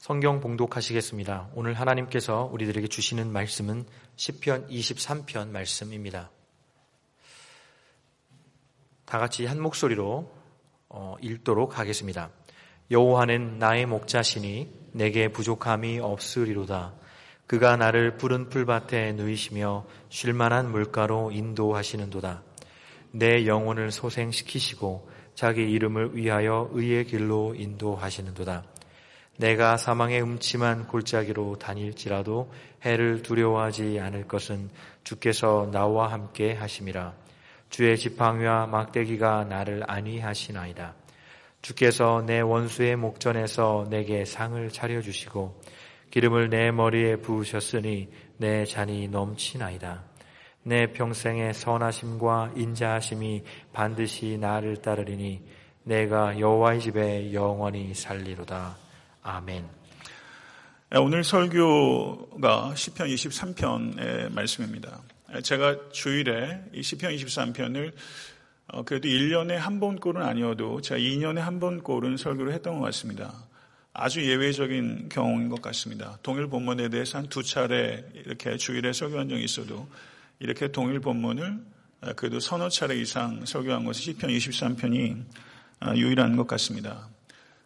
성경 0.00 0.40
봉독하시겠습니다. 0.40 1.50
오늘 1.52 1.74
하나님께서 1.74 2.48
우리들에게 2.54 2.88
주시는 2.88 3.30
말씀은 3.30 3.84
10편 4.16 4.70
23편 4.70 5.50
말씀입니다. 5.50 6.30
다 9.04 9.18
같이 9.18 9.44
한 9.44 9.60
목소리로 9.60 10.34
어, 10.88 11.16
읽도록 11.20 11.78
하겠습니다. 11.78 12.30
여호와는 12.90 13.58
나의 13.58 13.84
목자시니 13.84 14.72
내게 14.92 15.28
부족함이 15.28 15.98
없으리로다. 15.98 16.94
그가 17.46 17.76
나를 17.76 18.16
푸른 18.16 18.48
풀밭에 18.48 19.12
누이시며 19.12 19.84
쉴만한 20.08 20.70
물가로 20.70 21.30
인도하시는도다. 21.30 22.42
내 23.10 23.46
영혼을 23.46 23.92
소생시키시고 23.92 25.10
자기 25.34 25.70
이름을 25.70 26.16
위하여 26.16 26.70
의의 26.72 27.04
길로 27.04 27.54
인도하시는도다. 27.54 28.79
내가 29.40 29.78
사망의 29.78 30.20
음침한 30.20 30.86
골짜기로 30.86 31.56
다닐지라도 31.56 32.52
해를 32.84 33.22
두려워하지 33.22 33.98
않을 33.98 34.28
것은 34.28 34.68
주께서 35.02 35.70
나와 35.72 36.12
함께 36.12 36.52
하심이라. 36.52 37.14
주의 37.70 37.96
지팡이와 37.96 38.66
막대기가 38.66 39.44
나를 39.44 39.82
안위하시나이다. 39.86 40.94
주께서 41.62 42.22
내 42.26 42.40
원수의 42.40 42.96
목전에서 42.96 43.86
내게 43.88 44.26
상을 44.26 44.68
차려주시고 44.68 45.62
기름을 46.10 46.50
내 46.50 46.70
머리에 46.70 47.16
부으셨으니 47.16 48.10
내 48.36 48.66
잔이 48.66 49.08
넘치나이다. 49.08 50.04
내 50.64 50.92
평생의 50.92 51.54
선하심과 51.54 52.52
인자하심이 52.56 53.44
반드시 53.72 54.36
나를 54.38 54.82
따르리니 54.82 55.42
내가 55.84 56.38
여호와의 56.38 56.80
집에 56.80 57.32
영원히 57.32 57.94
살리로다. 57.94 58.89
아멘. 59.30 59.64
네, 60.90 60.98
오늘 60.98 61.22
설교가 61.22 62.74
시편 62.74 63.06
23편의 63.06 64.32
말씀입니다. 64.32 65.00
제가 65.44 65.90
주일에 65.92 66.60
이 66.74 66.82
시편 66.82 67.14
23편을 67.14 67.92
어, 68.72 68.82
그래도 68.82 69.06
1년에 69.06 69.50
한 69.50 69.78
번꼴은 69.78 70.22
아니어도 70.22 70.80
제가 70.80 70.98
2년에 70.98 71.36
한 71.36 71.60
번꼴은 71.60 72.16
설교를 72.16 72.52
했던 72.52 72.80
것 72.80 72.84
같습니다. 72.86 73.32
아주 73.92 74.28
예외적인 74.28 75.10
경우인 75.10 75.48
것 75.48 75.62
같습니다. 75.62 76.18
동일 76.24 76.48
본문에 76.48 76.88
대해서 76.88 77.18
한 77.18 77.28
두 77.28 77.44
차례 77.44 78.04
이렇게 78.14 78.56
주일에 78.56 78.92
설교한 78.92 79.28
적이 79.28 79.44
있어도 79.44 79.88
이렇게 80.40 80.72
동일 80.72 80.98
본문을 80.98 81.60
그래도 82.16 82.40
서너 82.40 82.68
차례 82.68 82.96
이상 82.96 83.44
설교한 83.44 83.84
것이 83.84 84.02
시편 84.02 84.28
23편이 84.30 85.24
아, 85.78 85.94
유일한 85.94 86.36
것 86.36 86.48
같습니다. 86.48 87.08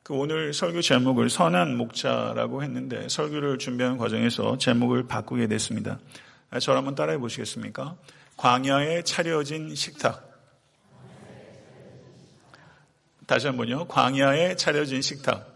그 0.04 0.12
오늘 0.12 0.52
설교 0.52 0.82
제목을 0.82 1.30
선한 1.30 1.78
목자라고 1.78 2.62
했는데 2.62 3.08
설교를 3.08 3.56
준비하는 3.56 3.96
과정에서 3.96 4.58
제목을 4.58 5.06
바꾸게 5.06 5.46
됐습니다. 5.46 5.98
아, 6.50 6.58
저를 6.58 6.76
한번 6.76 6.94
따라해 6.94 7.16
보시겠습니까? 7.16 7.96
광야에 8.36 9.00
차려진 9.04 9.74
식탁. 9.74 10.30
다시 13.26 13.46
한번요. 13.46 13.88
광야에 13.88 14.56
차려진 14.56 15.00
식탁. 15.00 15.50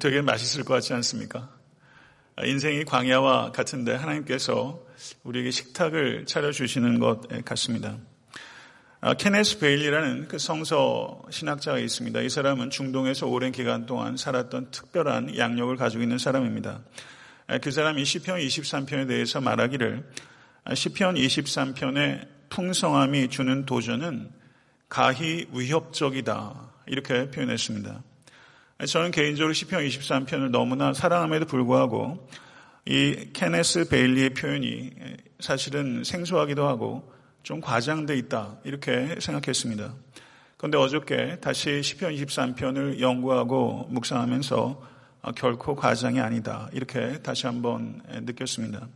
되게 0.00 0.22
맛있을 0.22 0.64
것 0.64 0.72
같지 0.72 0.94
않습니까? 0.94 1.50
아, 2.36 2.46
인생이 2.46 2.86
광야와 2.86 3.52
같은데 3.52 3.94
하나님께서 3.94 4.82
우리에게 5.22 5.50
식탁을 5.50 6.24
차려주시는 6.24 6.98
것 6.98 7.28
같습니다. 7.44 7.98
아, 9.06 9.14
케네스 9.14 9.60
베일리라는 9.60 10.26
그 10.26 10.36
성서 10.36 11.22
신학자가 11.30 11.78
있습니다. 11.78 12.22
이 12.22 12.28
사람은 12.28 12.70
중동에서 12.70 13.28
오랜 13.28 13.52
기간 13.52 13.86
동안 13.86 14.16
살았던 14.16 14.72
특별한 14.72 15.38
양력을 15.38 15.76
가지고 15.76 16.02
있는 16.02 16.18
사람입니다. 16.18 16.80
아, 17.46 17.58
그 17.58 17.70
사람이 17.70 18.04
시편 18.04 18.40
23편에 18.40 19.06
대해서 19.06 19.40
말하기를 19.40 20.02
아, 20.64 20.74
시편 20.74 21.14
23편의 21.14 22.26
풍성함이 22.48 23.28
주는 23.28 23.64
도전은 23.64 24.28
가히 24.88 25.46
위협적이다 25.52 26.72
이렇게 26.88 27.30
표현했습니다. 27.30 28.02
저는 28.88 29.12
개인적으로 29.12 29.52
시편 29.52 29.84
23편을 29.84 30.50
너무나 30.50 30.92
사랑함에도 30.92 31.46
불구하고 31.46 32.28
이 32.86 33.28
케네스 33.32 33.88
베일리의 33.88 34.30
표현이 34.30 34.90
사실은 35.38 36.02
생소하기도 36.02 36.66
하고 36.66 37.15
좀 37.46 37.60
과장돼 37.60 38.18
있다 38.18 38.56
이렇게 38.64 39.14
생각했습니다. 39.20 39.94
그런데 40.56 40.78
어저께 40.78 41.38
다시 41.40 41.80
시편 41.80 42.12
23편을 42.12 42.98
연구하고 42.98 43.86
묵상하면서 43.88 44.82
아, 45.22 45.30
결코 45.30 45.76
과장이 45.76 46.18
아니다 46.18 46.68
이렇게 46.72 47.22
다시 47.22 47.46
한번 47.46 48.02
느꼈습니다. 48.08 48.88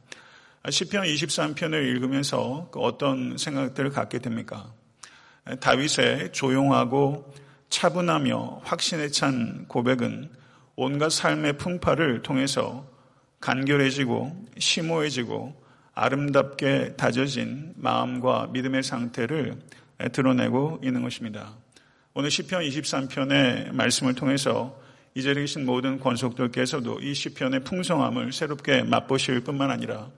시편 0.68 1.04
23편을 1.04 1.74
읽으면서 1.74 2.68
그 2.72 2.80
어떤 2.80 3.38
생각들을 3.38 3.90
갖게 3.90 4.18
됩니까? 4.18 4.72
다윗의 5.60 6.32
조용하고 6.32 7.32
차분하며 7.68 8.62
확신에 8.64 9.10
찬 9.10 9.66
고백은 9.68 10.28
온갖 10.74 11.10
삶의 11.12 11.56
풍파를 11.56 12.22
통해서 12.22 12.84
간결해지고 13.38 14.46
심오해지고 14.58 15.59
아름답게 16.00 16.94
다져진 16.96 17.74
마음과 17.76 18.48
믿음의 18.54 18.82
상태를 18.82 19.56
드러내고 20.12 20.80
있는 20.82 21.02
것입니다. 21.02 21.54
오늘 22.14 22.30
시편 22.30 22.62
23편의 22.62 23.74
말씀을 23.74 24.14
통해서 24.14 24.80
이 25.14 25.22
자리에 25.22 25.42
계신 25.42 25.66
모든 25.66 26.00
권속들께서도 26.00 27.00
이 27.00 27.12
시편의 27.12 27.64
풍성함을 27.64 28.32
새롭게 28.32 28.82
맛보실 28.84 29.40
뿐만 29.40 29.70
아니라 29.70 30.08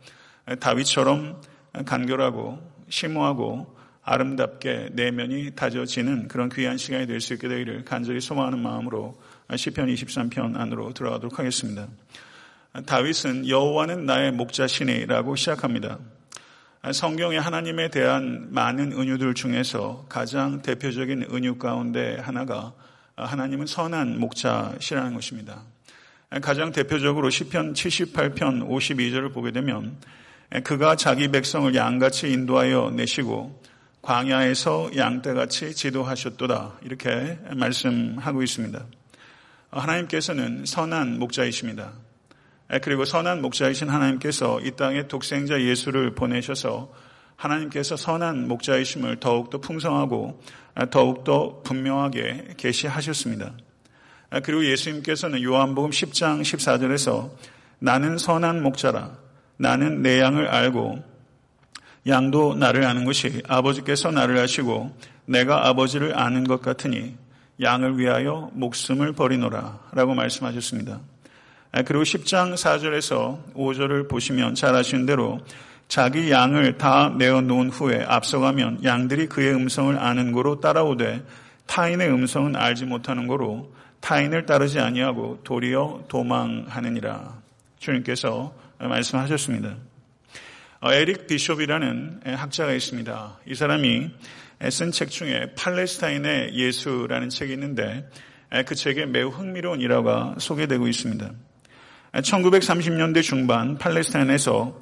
다윗처럼 0.61 1.41
간결하고 1.85 2.61
심오하고 2.89 3.77
아름답게 4.05 4.91
내면이 4.93 5.51
다져지는 5.57 6.29
그런 6.29 6.49
귀한 6.49 6.77
시간이 6.77 7.09
될 7.09 7.21
수 7.21 7.35
있게 7.35 7.49
되기를 7.49 7.85
간절히 7.85 8.21
소망하는 8.21 8.61
마음으로 8.61 9.21
시편 9.57 9.89
23편 9.89 10.57
안으로 10.57 10.93
들어가도록 10.93 11.41
하겠습니다. 11.41 11.89
다윗은 12.87 13.49
여호와는 13.49 14.07
나의 14.07 14.33
목자시니라고 14.33 15.37
시작합니다. 15.37 15.99
성경에 16.95 17.37
하나님에 17.37 17.91
대한 17.91 18.49
많은 18.51 18.93
은유들 18.93 19.35
중에서 19.35 20.07
가장 20.09 20.63
대표적인 20.63 21.27
은유 21.31 21.59
가운데 21.59 22.17
하나가 22.19 22.73
하나님은 23.15 23.67
선한 23.67 24.19
목자시라는 24.19 25.13
것입니다. 25.15 25.65
가장 26.41 26.73
대표적으로 26.73 27.29
시편 27.29 27.75
78편 27.75 28.67
52절을 28.67 29.35
보게 29.35 29.53
되면 29.53 29.99
그가 30.65 30.97
자기 30.97 31.29
백성을 31.29 31.73
양같이 31.75 32.33
인도하여 32.33 32.93
내시고 32.97 33.63
광야에서 34.01 34.93
양떼같이 34.97 35.75
지도하셨도다 35.75 36.79
이렇게 36.83 37.39
말씀하고 37.55 38.43
있습니다. 38.43 38.83
하나님께서는 39.71 40.65
선한 40.65 41.19
목자이십니다. 41.19 41.93
그리고 42.83 43.05
선한 43.05 43.43
목자이신 43.43 43.89
하나님께서 43.89 44.61
이 44.61 44.71
땅에 44.73 45.09
독생자 45.09 45.61
예수를 45.61 46.15
보내셔서 46.15 46.93
하나님께서 47.37 47.97
선한 47.97 48.49
목자이심을 48.49 49.21
더욱더 49.21 49.59
풍성하고 49.59 50.41
더욱더 50.91 51.61
분명하게 51.63 52.55
계시하셨습니다. 52.57 53.53
그리고 54.45 54.65
예수님께서는 54.65 55.43
요한복음 55.43 55.91
10장 55.91 56.41
14절에서 56.41 57.31
나는 57.79 58.17
선한 58.17 58.63
목자라 58.63 59.19
나는 59.57 60.03
내 60.03 60.21
양을 60.21 60.49
알고 60.49 61.03
양도 62.07 62.55
나를 62.55 62.85
아는 62.85 63.05
것이 63.05 63.43
아버지께서 63.47 64.11
나를 64.11 64.39
아시고 64.39 64.97
내가 65.27 65.69
아버지를 65.69 66.19
아는 66.19 66.45
것 66.45 66.63
같으니 66.63 67.17
양을 67.61 67.99
위하여 67.99 68.51
목숨을 68.55 69.13
버리노라 69.13 69.91
라고 69.93 70.15
말씀하셨습니다. 70.15 71.01
아, 71.75 71.81
그리고 71.81 72.05
10장 72.05 72.53
4절에서 72.53 73.55
5절을 73.55 74.09
보시면 74.09 74.55
잘 74.55 74.75
아시는 74.75 75.07
대로 75.07 75.41
자기 75.89 76.31
양을 76.31 76.77
다 76.77 77.15
내어 77.17 77.41
놓은 77.41 77.71
후에 77.71 78.05
앞서가면 78.07 78.85
양들이 78.85 79.27
그의 79.27 79.55
음성을 79.55 79.99
아는 79.99 80.33
거로 80.33 80.61
따라오되 80.61 81.23
타인의 81.67 82.11
음성은 82.11 82.57
알지 82.57 82.85
못하는 82.85 83.27
거로 83.27 83.73
타인을 84.01 84.45
따르지 84.45 84.81
아니하고 84.81 85.41
도리어 85.45 86.05
도망하느니라. 86.09 87.41
주님께서 87.79 88.55
말씀하셨습니다. 88.79 89.77
어, 90.81 90.93
에릭 90.93 91.27
비숍이라는 91.27 92.21
학자가 92.37 92.73
있습니다. 92.73 93.39
이 93.47 93.55
사람이 93.55 94.11
쓴 94.71 94.93
책 94.93 95.11
중에 95.11 95.55
팔레스타인의 95.57 96.55
예수라는 96.55 97.31
책이 97.31 97.53
있는데 97.55 98.09
그 98.67 98.75
책에 98.75 99.07
매우 99.07 99.29
흥미로운 99.29 99.81
일화가 99.81 100.37
소개되고 100.39 100.87
있습니다. 100.87 101.31
1930년대 102.21 103.23
중반 103.23 103.79
팔레스타인에서 103.79 104.81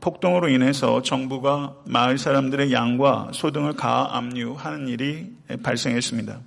폭동으로 0.00 0.48
인해서 0.48 1.00
정부가 1.00 1.74
마을 1.86 2.18
사람들의 2.18 2.72
양과 2.72 3.30
소 3.32 3.50
등을 3.50 3.74
가압류하는 3.74 4.88
일이 4.88 5.32
발생했습니다. 5.62 6.40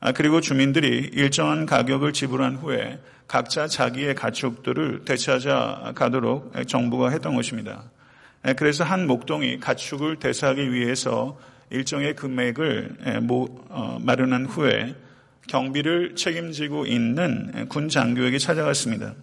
아, 0.00 0.12
그리고 0.12 0.40
주민들이 0.40 1.10
일정한 1.12 1.66
가격을 1.66 2.12
지불한 2.12 2.56
후에 2.56 3.00
각자 3.26 3.66
자기의 3.66 4.14
가축들을 4.14 5.04
되찾아 5.04 5.92
가도록 5.94 6.52
정부가 6.66 7.10
했던 7.10 7.34
것입니다. 7.34 7.82
그래서 8.56 8.84
한 8.84 9.06
목동이 9.06 9.58
가축을 9.58 10.16
대사하기 10.16 10.72
위해서 10.72 11.38
일정의 11.70 12.14
금액을 12.14 12.96
어, 13.68 13.98
마련한 14.00 14.46
후에 14.46 14.94
경비를 15.48 16.14
책임지고 16.14 16.86
있는 16.86 17.68
군 17.68 17.88
장교에게 17.88 18.38
찾아갔습니다. 18.38 19.14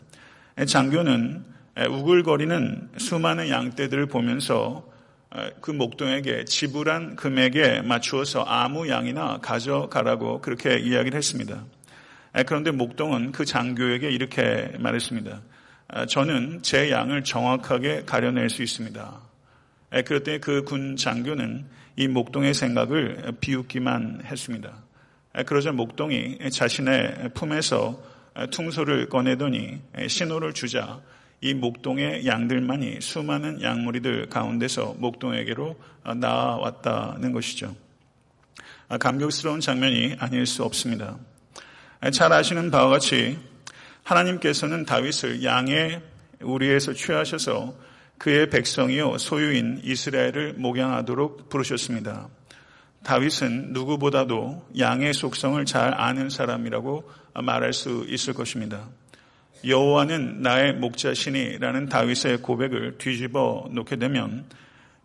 장교는 0.64 1.44
우글거리는 1.90 2.90
수많은 2.98 3.50
양떼들을 3.50 4.06
보면서 4.06 4.88
그 5.60 5.72
목동에게 5.72 6.46
지불한 6.46 7.18
금액에 7.18 7.82
맞추어서 7.82 8.44
아무 8.44 8.88
양이나 8.88 9.40
가져가라고 9.42 10.40
그렇게 10.40 10.78
이야기를 10.80 11.18
했습니다. 11.18 11.66
그런데 12.48 12.72
목동은 12.72 13.34
그 13.34 13.44
장교에게 13.44 14.10
이렇게 14.12 14.72
말했습니다. 14.80 15.42
저는 16.08 16.62
제 16.62 16.90
양을 16.90 17.26
정확하게 17.26 18.04
가려낼 18.06 18.50
수 18.50 18.64
있습니다. 18.64 19.20
그랬더니 20.06 20.40
그 20.40 20.64
군 20.64 20.96
장교는 20.96 21.66
이 21.98 22.08
목동의 22.08 22.54
생각을 22.54 23.34
비웃기만 23.42 24.22
했습니다. 24.24 24.74
그러자 25.46 25.74
목동이 25.74 26.38
자신의 26.50 27.32
품에서 27.34 28.02
퉁소를 28.52 29.10
꺼내더니 29.10 29.82
신호를 30.08 30.54
주자 30.54 31.02
이 31.42 31.54
목동의 31.54 32.26
양들만이 32.26 33.02
수많은 33.02 33.62
양무리들 33.62 34.30
가운데서 34.30 34.96
목동에게로 34.98 35.76
나왔다는 36.16 37.32
것이죠. 37.32 37.76
감격스러운 39.00 39.60
장면이 39.60 40.16
아닐 40.20 40.46
수 40.46 40.64
없습니다. 40.64 41.18
잘 42.12 42.32
아시는 42.34 42.72
바와 42.72 42.90
같이 42.90 43.38
하나님께서는 44.04 44.86
다윗을 44.86 45.44
양의 45.44 46.02
우리에서 46.42 46.94
취하셔서 46.94 47.76
그의 48.18 48.50
백성이요 48.50 49.18
소유인 49.18 49.82
이스라엘을 49.84 50.54
목양하도록 50.58 51.50
부르셨습니다. 51.50 52.30
다윗은 53.04 53.74
누구보다도 53.74 54.68
양의 54.80 55.14
속성을 55.14 55.64
잘 55.66 55.94
아는 56.00 56.30
사람이라고 56.30 57.10
말할 57.42 57.74
수 57.74 58.06
있을 58.08 58.34
것입니다. 58.34 58.88
여호와는 59.66 60.42
나의 60.42 60.74
목자시니라는 60.76 61.90
다윗의 61.90 62.42
고백을 62.42 62.98
뒤집어 62.98 63.68
놓게 63.72 63.96
되면 63.98 64.46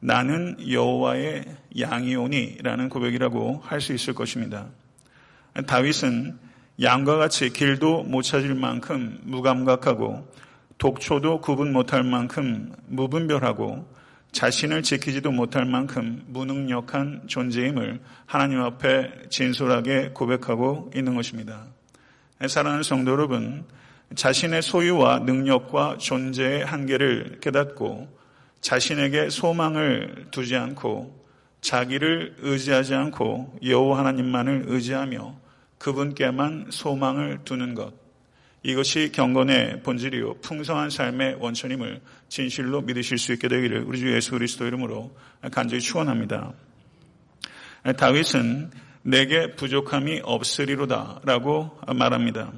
나는 0.01 0.57
여호와의 0.71 1.45
양이오니라는 1.79 2.89
고백이라고 2.89 3.63
할 3.65 3.81
수 3.81 3.93
있을 3.93 4.15
것입니다. 4.15 4.67
다윗은 5.67 6.39
양과 6.81 7.17
같이 7.17 7.51
길도 7.51 8.05
못 8.05 8.23
찾을 8.23 8.55
만큼 8.55 9.19
무감각하고 9.23 10.27
독초도 10.79 11.43
구분 11.43 11.73
못할 11.73 12.03
만큼 12.03 12.73
무분별하고 12.87 13.87
자신을 14.33 14.83
지키지도 14.83 15.33
못할 15.33 15.67
만큼 15.67 16.23
무능력한 16.29 17.25
존재임을 17.27 18.01
하나님 18.25 18.61
앞에 18.63 19.29
진솔하게 19.29 20.11
고백하고 20.15 20.91
있는 20.95 21.15
것입니다. 21.15 21.67
사랑하는 22.49 22.83
성도 22.83 23.13
여러분, 23.13 23.67
자신의 24.15 24.63
소유와 24.63 25.21
능력과 25.21 25.99
존재의 25.99 26.65
한계를 26.65 27.39
깨닫고 27.41 28.09
자신에게 28.63 29.29
소망을 29.29 30.29
두지 30.31 30.57
않고 30.57 31.21
자기를 31.61 32.37
의지하지 32.39 32.95
않고 32.95 33.59
여호와 33.63 33.99
하나님만을 33.99 34.65
의지하며 34.69 35.39
그분께만 35.77 36.69
소망을 36.71 37.41
두는 37.45 37.75
것. 37.75 37.93
이것이 38.63 39.13
경건의 39.13 39.83
본질이요 39.83 40.41
풍성한 40.41 40.89
삶의 40.89 41.37
원천임을 41.41 42.01
진실로 42.29 42.81
믿으실 42.81 43.19
수 43.19 43.33
있게 43.35 43.49
되기를 43.49 43.83
우리 43.83 43.99
주 43.99 44.15
예수 44.15 44.33
그리스도 44.33 44.67
이름으로 44.67 45.15
간절히 45.53 45.83
축원합니다. 45.83 46.53
다윗은 47.99 48.71
내게 49.03 49.55
부족함이 49.55 50.21
없으리로다 50.25 51.21
라고 51.25 51.79
말합니다. 51.95 52.53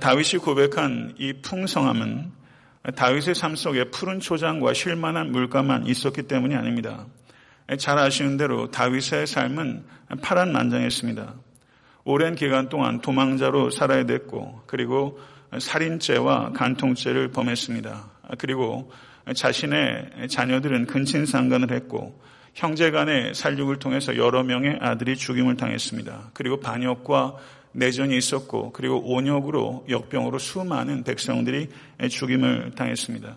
다윗이 0.00 0.40
고백한 0.42 1.14
이 1.18 1.34
풍성함은 1.42 2.32
다윗의 2.96 3.34
삶 3.34 3.54
속에 3.54 3.84
푸른 3.90 4.18
초장과 4.18 4.74
쉴만한 4.74 5.30
물가만 5.30 5.86
있었기 5.86 6.22
때문이 6.22 6.54
아닙니다. 6.56 7.06
잘 7.78 7.98
아시는 7.98 8.36
대로 8.36 8.70
다윗의 8.70 9.26
삶은 9.26 9.84
파란만장했습니다. 10.20 11.34
오랜 12.04 12.34
기간 12.34 12.68
동안 12.68 13.00
도망자로 13.00 13.70
살아야 13.70 14.04
됐고 14.04 14.62
그리고 14.66 15.20
살인죄와 15.56 16.52
간통죄를 16.52 17.30
범했습니다. 17.30 18.10
그리고 18.38 18.90
자신의 19.32 20.28
자녀들은 20.28 20.86
근친상간을 20.86 21.70
했고 21.70 22.20
형제 22.54 22.90
간의 22.90 23.34
살육을 23.34 23.78
통해서 23.78 24.16
여러 24.16 24.42
명의 24.42 24.78
아들이 24.80 25.16
죽임을 25.16 25.56
당했습니다. 25.56 26.30
그리고 26.34 26.60
반역과 26.60 27.36
내전이 27.72 28.16
있었고 28.16 28.72
그리고 28.72 28.98
온역으로 28.98 29.86
역병으로 29.88 30.38
수많은 30.38 31.04
백성들이 31.04 31.68
죽임을 32.10 32.72
당했습니다. 32.74 33.34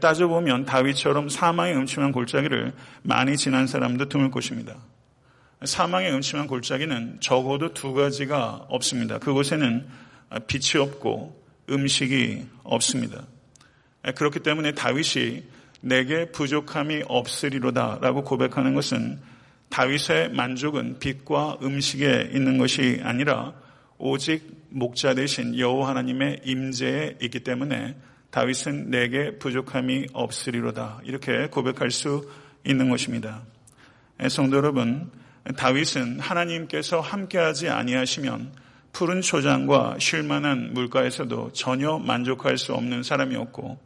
따져보면 0.00 0.64
다윗처럼 0.64 1.28
사망의 1.28 1.76
음침한 1.76 2.12
골짜기를 2.12 2.72
많이 3.02 3.36
지난 3.36 3.66
사람도 3.66 4.08
드물 4.08 4.30
것입니다. 4.30 4.76
사망의 5.62 6.12
음침한 6.14 6.46
골짜기는 6.46 7.18
적어도 7.20 7.74
두 7.74 7.92
가지가 7.92 8.66
없습니다. 8.68 9.18
그곳에는 9.18 9.86
빛이 10.46 10.80
없고 10.80 11.38
음식이 11.68 12.46
없습니다. 12.62 13.26
그렇기 14.14 14.40
때문에 14.40 14.72
다윗이 14.72 15.42
내게 15.80 16.30
부족함이 16.30 17.04
없으리로다라고 17.08 18.24
고백하는 18.24 18.74
것은 18.74 19.18
다윗의 19.70 20.32
만족은 20.32 20.98
빛과 20.98 21.58
음식에 21.62 22.30
있는 22.32 22.58
것이 22.58 23.00
아니라 23.02 23.54
오직 23.98 24.66
목자 24.70 25.14
되신 25.14 25.58
여호와 25.58 25.90
하나님의 25.90 26.40
임재에 26.44 27.18
있기 27.22 27.40
때문에 27.40 27.96
다윗은 28.30 28.90
내게 28.90 29.38
부족함이 29.38 30.08
없으리로다 30.12 31.00
이렇게 31.04 31.48
고백할 31.48 31.90
수 31.90 32.28
있는 32.64 32.88
것입니다. 32.88 33.42
성도 34.28 34.56
여러분, 34.56 35.10
다윗은 35.56 36.20
하나님께서 36.20 37.00
함께하지 37.00 37.68
아니하시면 37.68 38.52
푸른 38.92 39.20
초장과 39.20 39.96
쉴만한 39.98 40.74
물가에서도 40.74 41.52
전혀 41.52 41.98
만족할 41.98 42.58
수 42.58 42.74
없는 42.74 43.02
사람이었고 43.02 43.78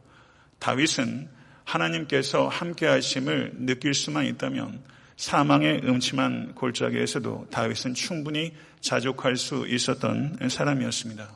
다윗은 0.59 1.29
하나님께서 1.65 2.47
함께 2.47 2.85
하심을 2.85 3.53
느낄 3.59 3.93
수만 3.93 4.25
있다면 4.25 4.81
사망의 5.17 5.81
음침한 5.83 6.53
골짜기에서도 6.55 7.47
다윗은 7.51 7.93
충분히 7.93 8.53
자족할 8.81 9.35
수 9.35 9.65
있었던 9.67 10.37
사람이었습니다. 10.49 11.27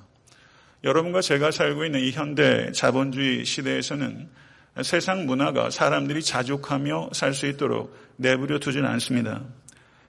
여러분과 0.84 1.22
제가 1.22 1.52
살고 1.52 1.86
있는 1.86 2.00
이 2.02 2.12
현대 2.12 2.72
자본주의 2.72 3.44
시대에서는 3.44 4.30
세상 4.84 5.26
문화가 5.26 5.70
사람들이 5.70 6.22
자족하며 6.22 7.10
살 7.12 7.34
수 7.34 7.48
있도록 7.48 7.96
내버려 8.16 8.60
두진 8.60 8.86
않습니다. 8.86 9.42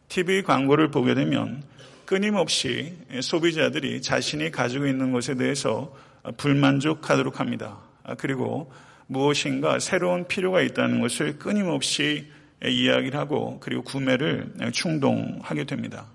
TV 0.08 0.42
광고를 0.42 0.90
보게 0.90 1.14
되면 1.14 1.62
끊임없이 2.04 2.96
소비자들이 3.20 4.02
자신이 4.02 4.50
가지고 4.50 4.86
있는 4.86 5.12
것에 5.12 5.34
대해서 5.34 5.94
불만족하도록 6.36 7.40
합니다. 7.40 7.78
그리고 8.18 8.72
무엇인가 9.10 9.80
새로운 9.80 10.28
필요가 10.28 10.60
있다는 10.60 11.00
것을 11.00 11.36
끊임없이 11.36 12.30
이야기를 12.64 13.18
하고 13.18 13.58
그리고 13.58 13.82
구매를 13.82 14.52
충동하게 14.72 15.64
됩니다. 15.64 16.06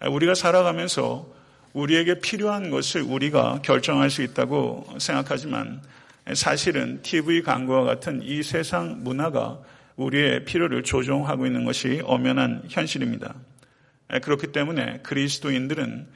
우리가 0.00 0.34
살아가면서 0.34 1.30
우리에게 1.74 2.20
필요한 2.20 2.70
것을 2.70 3.02
우리가 3.02 3.60
결정할 3.62 4.08
수 4.08 4.22
있다고 4.22 4.94
생각하지만 4.98 5.82
사실은 6.32 7.02
TV 7.02 7.42
광고와 7.42 7.84
같은 7.84 8.22
이 8.22 8.42
세상 8.42 9.04
문화가 9.04 9.60
우리의 9.96 10.46
필요를 10.46 10.84
조종하고 10.84 11.44
있는 11.44 11.66
것이 11.66 12.00
엄연한 12.02 12.62
현실입니다. 12.70 13.34
그렇기 14.22 14.52
때문에 14.52 15.00
그리스도인들은 15.02 16.06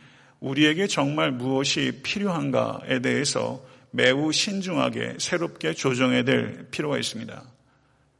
우리에게 0.41 0.87
정말 0.87 1.31
무엇이 1.31 2.01
필요한가에 2.03 3.01
대해서 3.01 3.63
매우 3.91 4.33
신중하게 4.33 5.17
새롭게 5.19 5.75
조정해야 5.75 6.23
될 6.23 6.69
필요가 6.71 6.99
있습니다. 6.99 7.43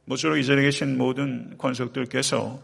모쪼록 0.05 0.37
이 0.37 0.45
자리에 0.45 0.63
계신 0.63 0.97
모든 0.97 1.57
권속들께서 1.57 2.61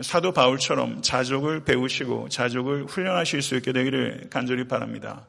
사도 0.00 0.32
바울처럼 0.32 1.02
자족을 1.02 1.64
배우시고 1.64 2.28
자족을 2.30 2.86
훈련하실 2.86 3.42
수 3.42 3.56
있게 3.56 3.72
되기를 3.72 4.28
간절히 4.30 4.66
바랍니다. 4.66 5.26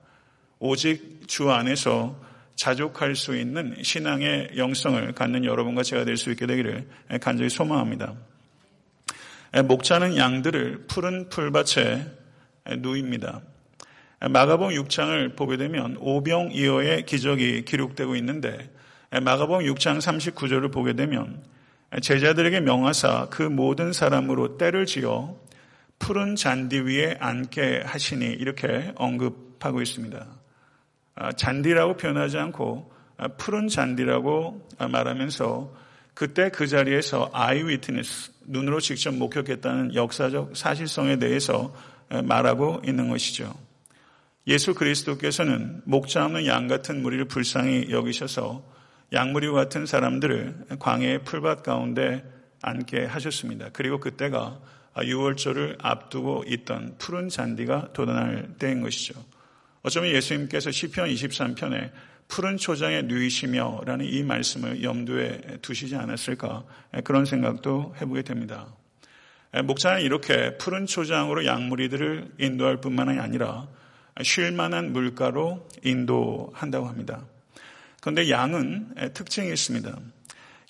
오직 0.60 1.28
주 1.28 1.52
안에서 1.52 2.20
자족할 2.56 3.16
수 3.16 3.36
있는 3.36 3.76
신앙의 3.82 4.52
영성을 4.58 5.12
갖는 5.14 5.44
여러분과 5.44 5.84
제가 5.84 6.06
될 6.06 6.18
수 6.18 6.32
있게 6.32 6.46
되기를 6.46 6.88
간절히 7.20 7.50
소망합니다. 7.50 8.14
목자는 9.66 10.18
양들을 10.18 10.86
푸른 10.88 11.30
풀밭에 11.30 12.08
누입니다. 12.80 13.42
마가복 14.30 14.72
6장을 14.72 15.36
보게 15.36 15.58
되면 15.58 15.98
오병이어의 16.00 17.06
기적이 17.06 17.66
기록되고 17.66 18.16
있는데 18.16 18.70
마가복 19.12 19.62
6장 19.62 19.98
39절을 19.98 20.72
보게 20.72 20.94
되면 20.94 21.44
제자들에게 22.02 22.62
명하사 22.62 23.28
그 23.30 23.44
모든 23.44 23.92
사람으로 23.92 24.58
때를 24.58 24.86
지어 24.86 25.36
푸른 26.00 26.36
잔디 26.36 26.80
위에 26.80 27.18
앉게 27.20 27.84
하시니 27.86 28.26
이렇게 28.26 28.94
언급하고 28.96 29.82
있습니다. 29.82 30.26
아, 31.16 31.32
잔디라고 31.34 31.98
표현하지 31.98 32.38
않고 32.38 32.92
아, 33.18 33.28
푸른 33.38 33.68
잔디라고 33.68 34.68
말하면서 34.90 35.74
그때 36.14 36.50
그 36.50 36.68
자리에서 36.68 37.30
아이 37.34 37.62
위트니스 37.64 38.32
눈으로 38.48 38.80
직접 38.80 39.14
목격했다는 39.14 39.96
역사적 39.96 40.56
사실성에 40.56 41.18
대해서 41.18 41.74
말하고 42.10 42.82
있는 42.86 43.10
것이죠. 43.10 43.54
예수 44.48 44.74
그리스도께서는 44.74 45.82
목자 45.86 46.26
없는 46.26 46.46
양 46.48 46.68
같은 46.68 47.02
무리를 47.02 47.26
불쌍히 47.26 47.88
여기셔서 47.90 48.70
양무리와 49.14 49.54
같은 49.54 49.86
사람들을 49.86 50.66
광해의 50.80 51.24
풀밭 51.24 51.64
가운데 51.64 52.24
앉게 52.62 53.06
하셨습니다. 53.06 53.70
그리고 53.72 54.00
그때가 54.00 54.60
6월절을 54.96 55.78
앞두고 55.80 56.44
있던 56.48 56.96
푸른 56.98 57.30
잔디가 57.30 57.94
돋아날 57.94 58.56
때인 58.60 58.82
것이죠. 58.82 59.14
어쩌면 59.82 60.12
예수님께서 60.12 60.72
시편 60.72 61.10
23편에 61.10 61.92
푸른 62.28 62.58
초장에 62.58 63.04
누이시며라는 63.04 64.06
이 64.06 64.24
말씀을 64.24 64.84
염두에 64.84 65.60
두시지 65.62 65.96
않았을까 65.96 66.64
그런 67.04 67.26
생각도 67.26 67.94
해보게 68.02 68.24
됩니다. 68.24 68.68
목사는 69.64 70.02
이렇게 70.02 70.58
푸른 70.58 70.86
초장으로 70.86 71.46
양무리들을 71.46 72.32
인도할 72.40 72.82
뿐만 72.82 73.10
아니라 73.20 73.68
쉴 74.22 74.52
만한 74.52 74.94
물가로 74.94 75.68
인도한다고 75.84 76.88
합니다. 76.88 77.26
그런데 78.02 78.30
양은 78.30 79.14
특징이 79.14 79.48
있습니다. 79.50 79.98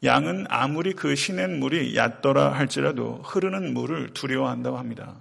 양은 0.03 0.45
아무리 0.49 0.93
그 0.93 1.15
시낸 1.15 1.59
물이 1.59 1.95
얕더라 1.95 2.53
할지라도 2.53 3.21
흐르는 3.23 3.73
물을 3.73 4.09
두려워한다고 4.13 4.77
합니다. 4.77 5.15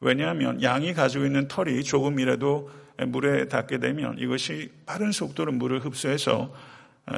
왜냐하면 0.00 0.62
양이 0.62 0.94
가지고 0.94 1.24
있는 1.24 1.48
털이 1.48 1.82
조금이라도 1.82 2.70
물에 3.06 3.48
닿게 3.48 3.78
되면 3.78 4.18
이것이 4.18 4.70
빠른 4.86 5.12
속도로 5.12 5.52
물을 5.52 5.84
흡수해서 5.84 6.54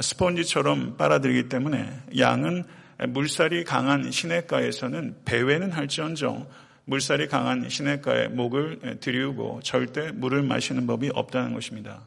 스펀지처럼 0.00 0.96
빨아들이기 0.96 1.48
때문에 1.48 1.90
양은 2.18 2.64
물살이 3.08 3.64
강한 3.64 4.10
시냇가에서는 4.10 5.16
배회는 5.24 5.72
할지언정 5.72 6.46
물살이 6.90 7.28
강한 7.28 7.68
시냇가에 7.68 8.26
목을 8.26 8.98
들이우고 8.98 9.60
절대 9.62 10.10
물을 10.10 10.42
마시는 10.42 10.88
법이 10.88 11.10
없다는 11.14 11.54
것입니다. 11.54 12.02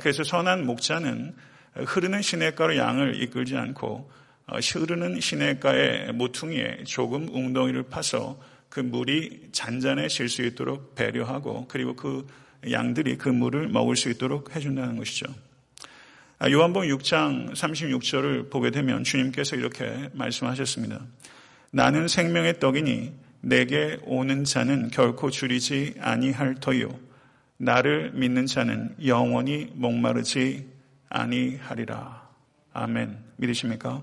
그래서 0.00 0.24
선한 0.24 0.66
목자는 0.66 1.32
흐르는 1.74 2.20
시냇가로 2.20 2.76
양을 2.76 3.22
이끌지 3.22 3.56
않고 3.56 4.10
어, 4.48 4.58
흐르는 4.58 5.20
시냇가의 5.20 6.12
모퉁이에 6.14 6.82
조금 6.84 7.28
웅덩이를 7.28 7.84
파서 7.84 8.40
그 8.68 8.80
물이 8.80 9.50
잔잔해질 9.52 10.28
수 10.28 10.42
있도록 10.42 10.96
배려하고 10.96 11.68
그리고 11.68 11.94
그 11.94 12.26
양들이 12.68 13.16
그 13.16 13.28
물을 13.28 13.68
먹을 13.68 13.94
수 13.94 14.10
있도록 14.10 14.56
해준다는 14.56 14.96
것이죠. 14.96 15.26
아, 16.40 16.50
요한복 16.50 16.82
6장 16.82 17.52
36절을 17.52 18.50
보게 18.50 18.72
되면 18.72 19.04
주님께서 19.04 19.54
이렇게 19.54 20.08
말씀하셨습니다. 20.14 21.00
나는 21.70 22.08
생명의 22.08 22.58
떡이니 22.58 23.29
내게 23.40 23.98
오는 24.04 24.44
자는 24.44 24.90
결코 24.90 25.30
줄이지 25.30 25.94
아니할 26.00 26.56
터요. 26.56 26.88
나를 27.56 28.12
믿는 28.14 28.46
자는 28.46 28.94
영원히 29.04 29.70
목마르지 29.74 30.68
아니하리라. 31.08 32.28
아멘. 32.72 33.18
믿으십니까? 33.36 34.02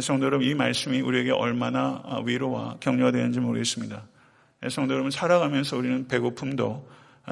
성도 0.00 0.26
여러분, 0.26 0.46
이 0.46 0.54
말씀이 0.54 1.00
우리에게 1.00 1.32
얼마나 1.32 2.02
위로와 2.24 2.78
격려가 2.80 3.10
되는지 3.12 3.40
모르겠습니다. 3.40 4.06
성도 4.70 4.94
여러분, 4.94 5.10
살아가면서 5.10 5.76
우리는 5.76 6.06
배고픔도 6.08 6.88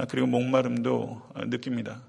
그리고 0.08 0.26
목마름도 0.26 1.30
느낍니다. 1.46 2.02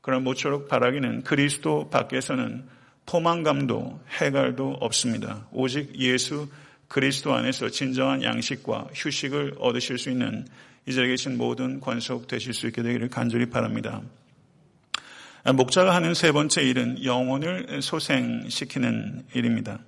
그러나 0.00 0.22
모쪼록 0.22 0.68
바라기는 0.68 1.24
그리스도 1.24 1.90
밖에서는 1.90 2.64
포만감도 3.06 4.00
해갈도 4.20 4.76
없습니다. 4.80 5.46
오직 5.50 5.98
예수 5.98 6.48
그리스도 6.88 7.34
안에서 7.34 7.68
진정한 7.68 8.22
양식과 8.22 8.88
휴식을 8.94 9.56
얻으실 9.58 9.98
수 9.98 10.10
있는 10.10 10.46
이 10.86 10.94
자리에 10.94 11.10
계신 11.10 11.36
모든 11.36 11.80
권속 11.80 12.28
되실 12.28 12.54
수 12.54 12.66
있게 12.68 12.82
되기를 12.82 13.08
간절히 13.08 13.46
바랍니다. 13.46 14.02
목자가 15.54 15.94
하는 15.94 16.14
세 16.14 16.32
번째 16.32 16.62
일은 16.62 17.04
영혼을 17.04 17.80
소생시키는 17.82 19.26
일입니다. 19.34 19.80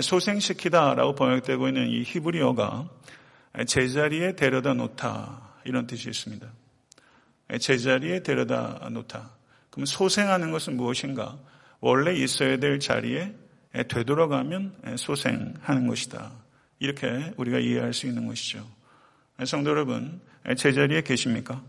소생시키다라고 0.00 1.14
번역되고 1.14 1.68
있는 1.68 1.88
이 1.88 2.02
히브리어가 2.02 2.88
제자리에 3.66 4.36
데려다 4.36 4.74
놓다 4.74 5.54
이런 5.64 5.86
뜻이 5.86 6.08
있습니다. 6.08 6.46
제자리에 7.60 8.22
데려다 8.22 8.88
놓다. 8.90 9.30
그럼 9.70 9.86
소생하는 9.86 10.50
것은 10.50 10.76
무엇인가? 10.76 11.38
원래 11.80 12.14
있어야 12.14 12.58
될 12.58 12.80
자리에 12.80 13.34
되돌아가면 13.88 14.96
소생하는 14.96 15.86
것이다. 15.88 16.32
이렇게 16.78 17.32
우리가 17.36 17.58
이해할 17.58 17.92
수 17.92 18.06
있는 18.06 18.26
것이죠. 18.26 18.66
성도 19.44 19.70
여러분, 19.70 20.20
제자리에 20.56 21.02
계십니까? 21.02 21.62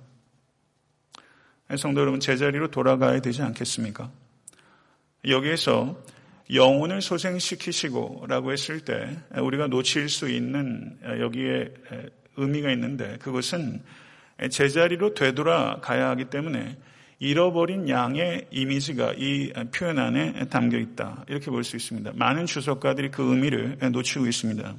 성도 1.78 2.02
여러분, 2.02 2.20
제자리로 2.20 2.70
돌아가야 2.70 3.22
되지 3.22 3.42
않겠습니까? 3.42 4.12
여기에서 5.28 6.00
영혼을 6.54 7.02
소생시키시고 7.02 8.26
라고 8.28 8.52
했을 8.52 8.82
때 8.82 9.18
우리가 9.36 9.66
놓칠 9.68 10.10
수 10.10 10.30
있는 10.30 11.00
여기에 11.20 11.74
의미가 12.38 12.72
있는데 12.74 13.18
그것은 13.18 13.82
제자리로 14.52 15.16
되돌아가야 15.16 16.10
하기 16.10 16.26
때문에 16.26 16.78
잃어버린 17.20 17.88
양의 17.88 18.48
이미지가 18.52 19.14
이 19.18 19.54
표현 19.74 20.00
안에 20.00 20.48
담겨 20.50 20.78
있다. 20.78 21.26
이렇게 21.30 21.50
볼 21.50 21.64
수 21.64 21.76
있습니다. 21.76 22.12
많은 22.16 22.46
주석가들이 22.46 23.12
그 23.12 23.24
의미를 23.24 23.78
놓치고 23.80 24.28
있습니다. 24.28 24.76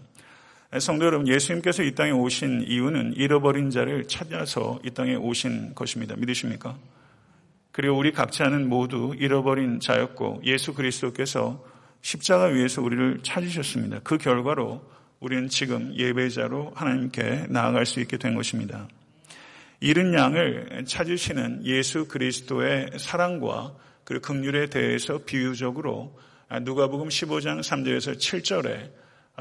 성도 0.81 1.07
여러분, 1.07 1.27
예수님께서 1.29 1.83
이 1.83 1.95
땅에 1.95 2.11
오신 2.11 2.67
이유는 2.69 3.15
잃어버린 3.17 3.71
자를 3.71 4.07
찾아서 4.07 4.79
이 4.85 4.91
땅에 4.91 5.15
오신 5.15 5.75
것입니다. 5.75 6.15
믿으십니까? 6.17 6.77
그리고 7.73 7.97
우리 7.97 8.13
각자는 8.13 8.69
모두 8.69 9.15
잃어버린 9.19 9.81
자였고 9.81 10.43
예수 10.45 10.75
그리스도께서 10.75 11.65
십자가 12.03 12.45
위에서 12.47 12.83
우리를 12.83 13.21
찾으셨습니다. 13.23 14.01
그 14.03 14.19
결과로 14.19 14.83
우리는 15.21 15.49
지금 15.49 15.95
예배자로 15.95 16.73
하나님께 16.75 17.47
나아갈 17.49 17.87
수 17.87 18.01
있게 18.01 18.17
된 18.19 18.35
것입니다. 18.35 18.89
잃은 19.81 20.15
양을 20.15 20.85
찾으시는 20.87 21.67
예수 21.67 22.09
그리스도의 22.09 22.93
사랑과 22.99 23.75
그리고 24.05 24.23
긍휼에 24.23 24.67
대해서 24.67 25.19
비유적으로 25.19 26.19
누가복음 26.63 27.09
15장 27.09 27.61
3절에서 27.61 28.17
7절에 28.17 28.91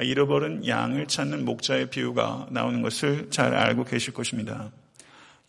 잃어버린 0.04 0.68
양을 0.68 1.08
찾는 1.08 1.46
목자의 1.46 1.90
비유가 1.90 2.48
나오는 2.52 2.82
것을 2.82 3.30
잘 3.30 3.54
알고 3.54 3.86
계실 3.86 4.14
것입니다. 4.14 4.72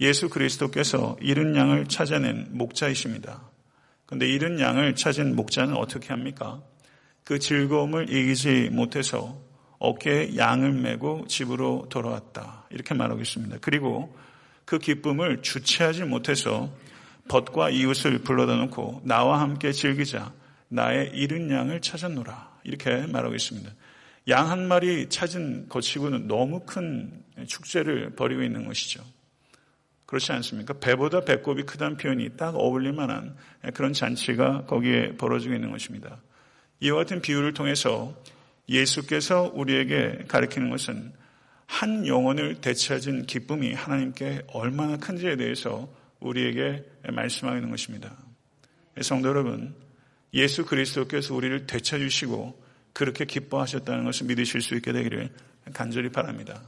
예수 0.01 0.29
그리스도께서 0.29 1.17
잃은 1.21 1.57
양을 1.57 1.87
찾아낸 1.89 2.47
목자이십니다. 2.51 3.41
그런데 4.05 4.29
잃은 4.29 4.61
양을 4.61 4.95
찾은 4.95 5.35
목자는 5.35 5.75
어떻게 5.75 6.09
합니까? 6.09 6.63
그 7.25 7.41
즐거움을 7.41 8.09
이기지 8.09 8.69
못해서 8.71 9.41
어깨에 9.79 10.37
양을 10.37 10.73
메고 10.73 11.27
집으로 11.27 11.87
돌아왔다. 11.89 12.67
이렇게 12.71 12.95
말하고 12.95 13.21
있습니다. 13.21 13.57
그리고 13.61 14.15
그 14.67 14.79
기쁨을 14.79 15.41
주체하지 15.41 16.05
못해서 16.05 16.71
벗과 17.29 17.71
이웃을 17.71 18.19
불러다 18.19 18.57
놓고 18.57 19.01
나와 19.05 19.41
함께 19.41 19.73
즐기자 19.73 20.33
나의 20.69 21.13
잃은 21.15 21.51
양을 21.51 21.81
찾았노라 21.81 22.59
이렇게 22.65 23.07
말하고 23.07 23.35
있습니다. 23.35 23.71
양 24.29 24.51
한 24.51 24.67
마리 24.67 25.09
찾은 25.09 25.69
것이고는 25.69 26.27
너무 26.27 26.61
큰 26.67 27.13
축제를 27.47 28.17
벌이고 28.17 28.43
있는 28.43 28.67
것이죠. 28.67 29.05
그렇지 30.07 30.33
않습니까? 30.33 30.75
배보다 30.75 31.21
배꼽이 31.21 31.63
크다는 31.63 31.97
표현이 31.97 32.37
딱 32.37 32.55
어울릴 32.57 32.93
만한 32.93 33.37
그런 33.75 33.93
잔치가 33.93 34.65
거기에 34.67 35.17
벌어지고 35.17 35.55
있는 35.55 35.71
것입니다. 35.71 36.21
이와 36.81 36.99
같은 36.99 37.21
비유를 37.21 37.55
통해서 37.55 38.15
예수께서 38.69 39.51
우리에게 39.55 40.25
가르치는 40.29 40.71
것은 40.71 41.13
한 41.67 42.07
영혼을 42.07 42.61
되찾은 42.61 43.27
기쁨이 43.27 43.73
하나님께 43.73 44.43
얼마나 44.53 44.97
큰지에 44.97 45.37
대해서 45.37 45.89
우리에게 46.21 46.85
말씀하고 47.13 47.57
있는 47.57 47.71
것입니다. 47.71 48.17
성도 49.03 49.29
여러분, 49.29 49.75
예수 50.33 50.65
그리스도께서 50.65 51.35
우리를 51.35 51.67
되찾으시고 51.67 52.63
그렇게 52.93 53.25
기뻐하셨다는 53.25 54.05
것을 54.05 54.27
믿으실 54.27 54.63
수 54.63 54.75
있게 54.75 54.93
되기를 54.93 55.31
간절히 55.75 56.11
바랍니다. 56.11 56.63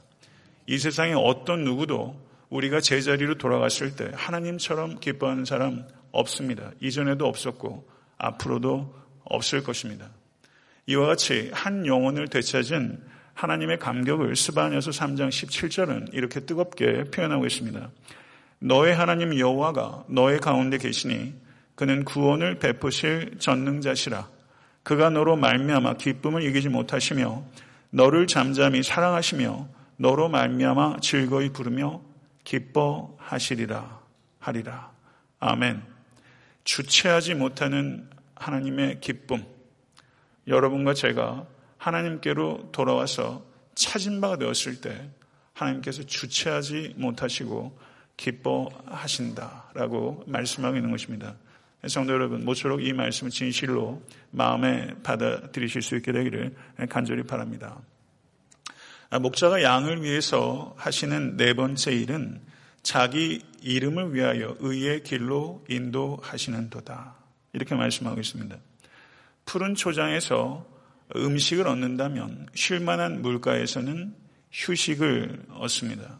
이 0.66 0.78
세상에 0.78 1.14
어떤 1.14 1.64
누구도 1.64 2.20
우리가 2.50 2.80
제자리로 2.80 3.38
돌아갔을 3.38 3.96
때 3.96 4.10
하나님처럼 4.14 5.00
기뻐하는 5.00 5.44
사람 5.44 5.86
없습니다. 6.12 6.72
이전에도 6.80 7.26
없었고 7.26 7.88
앞으로도 8.18 8.94
없을 9.24 9.62
것입니다. 9.62 10.10
이와 10.86 11.06
같이 11.06 11.50
한 11.52 11.86
영혼을 11.86 12.28
되찾은 12.28 13.02
하나님의 13.38 13.78
감격을 13.78 14.34
스바냐서 14.34 14.90
3장 14.90 15.28
17절은 15.28 16.12
이렇게 16.12 16.40
뜨겁게 16.40 17.04
표현하고 17.04 17.46
있습니다. 17.46 17.88
너의 18.58 18.96
하나님 18.96 19.38
여호와가 19.38 20.06
너의 20.08 20.40
가운데 20.40 20.76
계시니 20.76 21.34
그는 21.76 22.04
구원을 22.04 22.58
베푸실 22.58 23.36
전능자시라. 23.38 24.28
그가 24.82 25.10
너로 25.10 25.36
말미암아 25.36 25.98
기쁨을 25.98 26.42
이기지 26.42 26.68
못하시며 26.68 27.44
너를 27.90 28.26
잠잠히 28.26 28.82
사랑하시며 28.82 29.68
너로 29.98 30.28
말미암아 30.28 30.96
즐거이 31.00 31.50
부르며 31.50 32.00
기뻐하시리라 32.42 34.00
하리라. 34.40 34.90
아멘. 35.38 35.80
주체하지 36.64 37.34
못하는 37.34 38.10
하나님의 38.34 38.98
기쁨. 39.00 39.44
여러분과 40.48 40.94
제가 40.94 41.46
하나님께로 41.78 42.70
돌아와서 42.72 43.44
찾은 43.74 44.20
바가 44.20 44.36
되었을 44.36 44.80
때 44.80 45.10
하나님께서 45.54 46.04
주체하지 46.04 46.94
못하시고 46.96 47.78
기뻐하신다라고 48.16 50.24
말씀하고 50.26 50.76
있는 50.76 50.90
것입니다. 50.90 51.36
성도 51.86 52.12
여러분, 52.12 52.44
모쪼록 52.44 52.84
이 52.84 52.92
말씀을 52.92 53.30
진실로 53.30 54.02
마음에 54.32 54.94
받아들이실 55.04 55.80
수 55.80 55.96
있게 55.96 56.10
되기를 56.10 56.56
간절히 56.88 57.22
바랍니다. 57.22 57.78
목자가 59.20 59.62
양을 59.62 60.02
위해서 60.02 60.74
하시는 60.76 61.36
네 61.36 61.54
번째 61.54 61.92
일은 61.92 62.40
자기 62.82 63.42
이름을 63.62 64.14
위하여 64.14 64.56
의의 64.58 65.04
길로 65.04 65.64
인도하시는 65.68 66.70
도다. 66.70 67.14
이렇게 67.52 67.74
말씀하고 67.74 68.20
있습니다. 68.20 68.56
푸른 69.44 69.74
초장에서 69.74 70.66
음식을 71.16 71.66
얻는다면 71.66 72.48
쉴 72.54 72.80
만한 72.80 73.22
물가에서는 73.22 74.14
휴식을 74.52 75.46
얻습니다. 75.50 76.18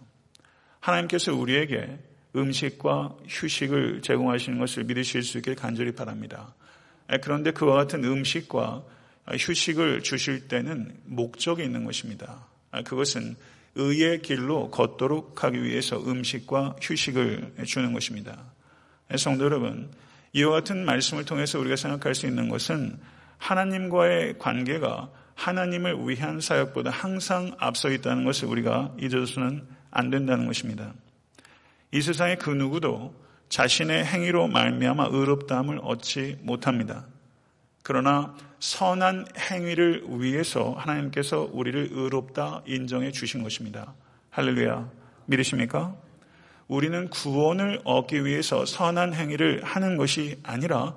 하나님께서 0.81 1.35
우리에게 1.35 1.99
음식과 2.37 3.17
휴식을 3.27 4.03
제공하시는 4.03 4.59
것을 4.59 4.85
믿으실 4.85 5.23
수 5.23 5.39
있길 5.39 5.55
간절히 5.55 5.93
바랍니다. 5.93 6.55
그런데 7.23 7.51
그와 7.53 7.75
같은 7.77 8.05
음식과 8.05 8.85
휴식을 9.39 10.03
주실 10.03 10.49
때는 10.49 10.95
목적이 11.05 11.65
있는 11.65 11.85
것입니다. 11.85 12.47
그것은 12.85 13.37
의의 13.75 14.23
길로 14.23 14.71
걷도록 14.71 15.45
하기 15.45 15.63
위해서 15.63 15.99
음식과 15.99 16.77
휴식을 16.81 17.55
주는 17.67 17.93
것입니다. 17.93 18.53
성도 19.17 19.45
여러분, 19.45 19.91
이와 20.33 20.53
같은 20.53 20.85
말씀을 20.85 21.25
통해서 21.25 21.59
우리가 21.59 21.77
생각할 21.77 22.15
수 22.15 22.27
있는 22.27 22.49
것은 22.49 22.99
하나님과의 23.39 24.39
관계가 24.39 25.11
하나님을 25.35 26.09
위한 26.09 26.41
사역보다 26.41 26.91
항상 26.91 27.53
앞서 27.59 27.91
있다는 27.91 28.25
것을 28.25 28.49
우리가 28.49 28.93
잊어서는 29.01 29.67
안 29.91 30.11
된다는 30.11 30.47
것입니다. 30.47 30.93
이 31.93 32.03
세상의 32.03 32.37
그 32.39 32.51
누구도 32.51 33.15
자신의 33.49 34.05
행위로 34.05 34.49
말미암아 34.49 35.09
의롭다함을 35.11 35.81
얻지 35.83 36.39
못합니다. 36.43 37.07
그러나 37.83 38.35
선한 38.59 39.27
행위를 39.51 40.05
위해서 40.09 40.75
하나님께서 40.77 41.49
우리를 41.53 41.89
의롭다 41.93 42.63
인정해 42.67 43.11
주신 43.11 43.43
것입니다. 43.43 43.95
할렐루야. 44.31 44.91
믿으십니까? 45.27 45.95
우리는 46.67 47.09
구원을 47.09 47.81
얻기 47.85 48.27
위해서 48.27 48.67
선한 48.67 49.15
행위를 49.15 49.65
하는 49.65 49.97
것이 49.97 50.39
아니라 50.43 50.95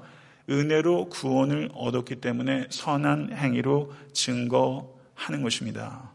은혜로 0.50 1.10
구원을 1.10 1.70
얻었기 1.74 2.18
때문에 2.18 2.68
선한 2.70 3.34
행위로 3.34 3.94
증거하는 4.14 5.42
것입니다. 5.44 6.12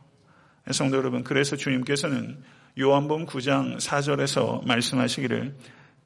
성도 0.71 0.97
여러분, 0.97 1.23
그래서 1.23 1.57
주님께서는 1.57 2.43
요한복음 2.79 3.27
9장 3.27 3.79
4절에서 3.79 4.67
말씀하시기를 4.67 5.55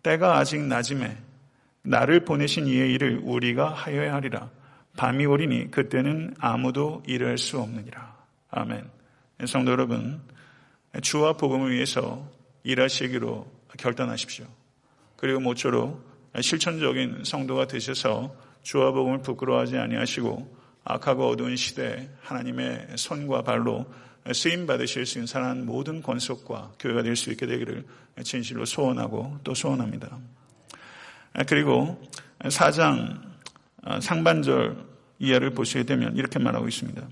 때가 0.03 0.39
아직 0.39 0.61
낮음에 0.61 1.17
나를 1.83 2.25
보내신 2.25 2.67
이의 2.67 2.93
일을 2.93 3.21
우리가 3.23 3.71
하여야 3.71 4.15
하리라. 4.15 4.51
밤이 4.97 5.25
오리니 5.25 5.71
그때는 5.71 6.35
아무도 6.39 7.03
일할 7.07 7.39
수 7.39 7.59
없느니라. 7.59 8.17
아멘. 8.51 8.85
성도 9.47 9.73
여러분, 9.73 10.21
주와 11.01 11.33
복음을 11.35 11.73
위해서 11.73 12.29
일하시기로 12.65 13.51
결단하십시오. 13.79 14.45
그리고 15.17 15.41
모쪼록 15.41 16.10
실천적인 16.39 17.23
성도가 17.25 17.67
되셔서 17.67 18.35
주와 18.63 18.93
복음을 18.93 19.23
부끄러워하지 19.23 19.79
아니하시고 19.79 20.61
악하고 20.85 21.29
어두운 21.29 21.57
시대에 21.57 22.09
하나님의 22.23 22.89
손과 22.97 23.43
발로 23.43 23.87
쓰임 24.33 24.67
받으실 24.67 25.07
수 25.07 25.19
있는 25.19 25.27
사랑하는 25.27 25.67
모든 25.67 26.03
권속과 26.03 26.73
교회가 26.79 27.03
될 27.03 27.17
수 27.17 27.31
있게 27.31 27.47
되기를 27.47 27.85
진실로 28.23 28.65
소원하고 28.65 29.39
또 29.45 29.55
소원합니다. 29.55 30.19
그리고 31.47 32.01
사장 32.49 33.21
상반절 34.01 34.77
이하를 35.19 35.51
보시게 35.51 35.85
되면 35.85 36.17
이렇게 36.17 36.39
말하고 36.39 36.69
있습니다. 36.69 37.03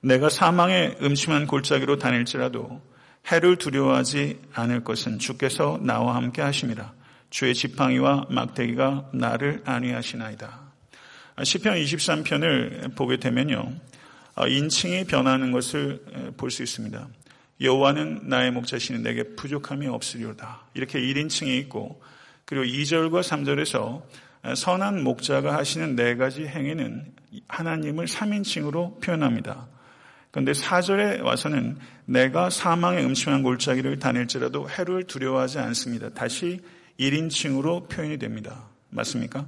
내가 0.00 0.28
사망의 0.28 0.98
음침한 1.02 1.46
골짜기로 1.46 1.98
다닐지라도 1.98 2.80
해를 3.30 3.56
두려워하지 3.56 4.40
않을 4.54 4.84
것은 4.84 5.18
주께서 5.18 5.78
나와 5.82 6.14
함께 6.14 6.42
하심이라. 6.42 6.92
주의 7.36 7.52
지팡이와 7.54 8.28
막대기가 8.30 9.10
나를 9.12 9.60
안위하시나이다. 9.66 10.58
시편 11.44 11.74
23편을 11.74 12.94
보게 12.94 13.18
되면요. 13.18 13.74
인칭이 14.48 15.04
변하는 15.04 15.52
것을 15.52 16.32
볼 16.38 16.50
수 16.50 16.62
있습니다. 16.62 17.06
여호와는 17.60 18.22
나의 18.30 18.52
목자시는 18.52 19.02
내게 19.02 19.22
부족함이 19.22 19.86
없으리로다. 19.86 20.62
이렇게 20.72 20.98
1인칭이 20.98 21.48
있고 21.64 22.02
그리고 22.46 22.64
2절과 22.64 23.20
3절에서 23.20 24.02
선한 24.56 25.04
목자가 25.04 25.58
하시는 25.58 25.94
네 25.94 26.16
가지 26.16 26.46
행위는 26.46 27.04
하나님을 27.48 28.06
3인칭으로 28.06 29.02
표현합니다. 29.02 29.68
그런데 30.30 30.52
4절에 30.52 31.22
와서는 31.22 31.76
내가 32.06 32.48
사망의 32.48 33.04
음침한 33.04 33.42
골짜기를 33.42 33.98
다닐지라도 33.98 34.70
해를 34.70 35.04
두려워하지 35.04 35.58
않습니다. 35.58 36.08
다시 36.08 36.62
1인칭으로 36.98 37.88
표현이 37.88 38.18
됩니다. 38.18 38.68
맞습니까? 38.90 39.46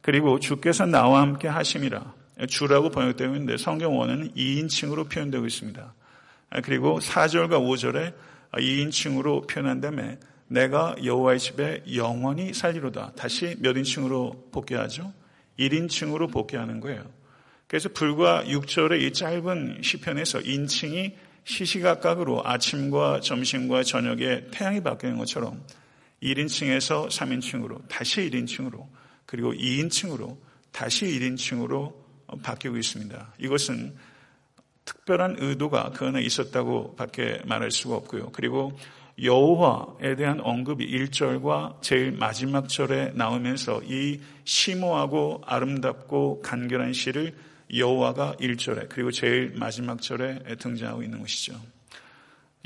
그리고 0.00 0.38
주께서 0.38 0.86
나와 0.86 1.20
함께 1.20 1.48
하심이라. 1.48 2.14
주라고 2.48 2.90
번역되고 2.90 3.34
있는데 3.34 3.56
성경 3.56 3.98
원어는 3.98 4.32
2인칭으로 4.34 5.10
표현되고 5.10 5.44
있습니다. 5.44 5.94
그리고 6.62 6.98
4절과 7.00 7.60
5절에 7.60 8.14
2인칭으로 8.52 9.48
표현한 9.48 9.80
다음에 9.80 10.18
내가 10.46 10.94
여호와의 11.04 11.38
집에 11.38 11.82
영원히 11.94 12.54
살리로다. 12.54 13.12
다시 13.16 13.56
몇 13.58 13.76
인칭으로 13.76 14.48
복귀하죠? 14.52 15.12
1인칭으로 15.58 16.32
복귀하는 16.32 16.80
거예요. 16.80 17.04
그래서 17.66 17.90
불과 17.90 18.42
6절의 18.44 19.02
이 19.02 19.12
짧은 19.12 19.80
시편에서 19.82 20.40
인칭이 20.40 21.14
시시각각으로 21.44 22.46
아침과 22.46 23.20
점심과 23.20 23.82
저녁에 23.82 24.44
태양이 24.50 24.82
바뀌는 24.82 25.18
것처럼 25.18 25.62
1인칭에서 26.22 27.08
3인칭으로 27.08 27.88
다시 27.88 28.28
1인칭으로 28.30 28.86
그리고 29.26 29.52
2인칭으로 29.52 30.36
다시 30.72 31.06
1인칭으로 31.06 31.94
바뀌고 32.42 32.76
있습니다. 32.76 33.34
이것은 33.38 33.96
특별한 34.84 35.36
의도가 35.38 35.90
그 35.90 36.06
안에 36.06 36.22
있었다고 36.22 36.96
밖에 36.96 37.40
말할 37.44 37.70
수가 37.70 37.96
없고요. 37.96 38.30
그리고 38.32 38.76
여호와에 39.20 40.14
대한 40.16 40.40
언급이 40.40 40.86
1절과 40.86 41.82
제일 41.82 42.12
마지막 42.12 42.68
절에 42.68 43.12
나오면서 43.14 43.82
이 43.84 44.20
심오하고 44.44 45.42
아름답고 45.44 46.40
간결한 46.42 46.92
시를 46.92 47.34
여호와가 47.74 48.36
1절에 48.40 48.88
그리고 48.88 49.10
제일 49.10 49.52
마지막 49.56 50.00
절에 50.00 50.38
등장하고 50.58 51.02
있는 51.02 51.18
것이죠. 51.18 51.60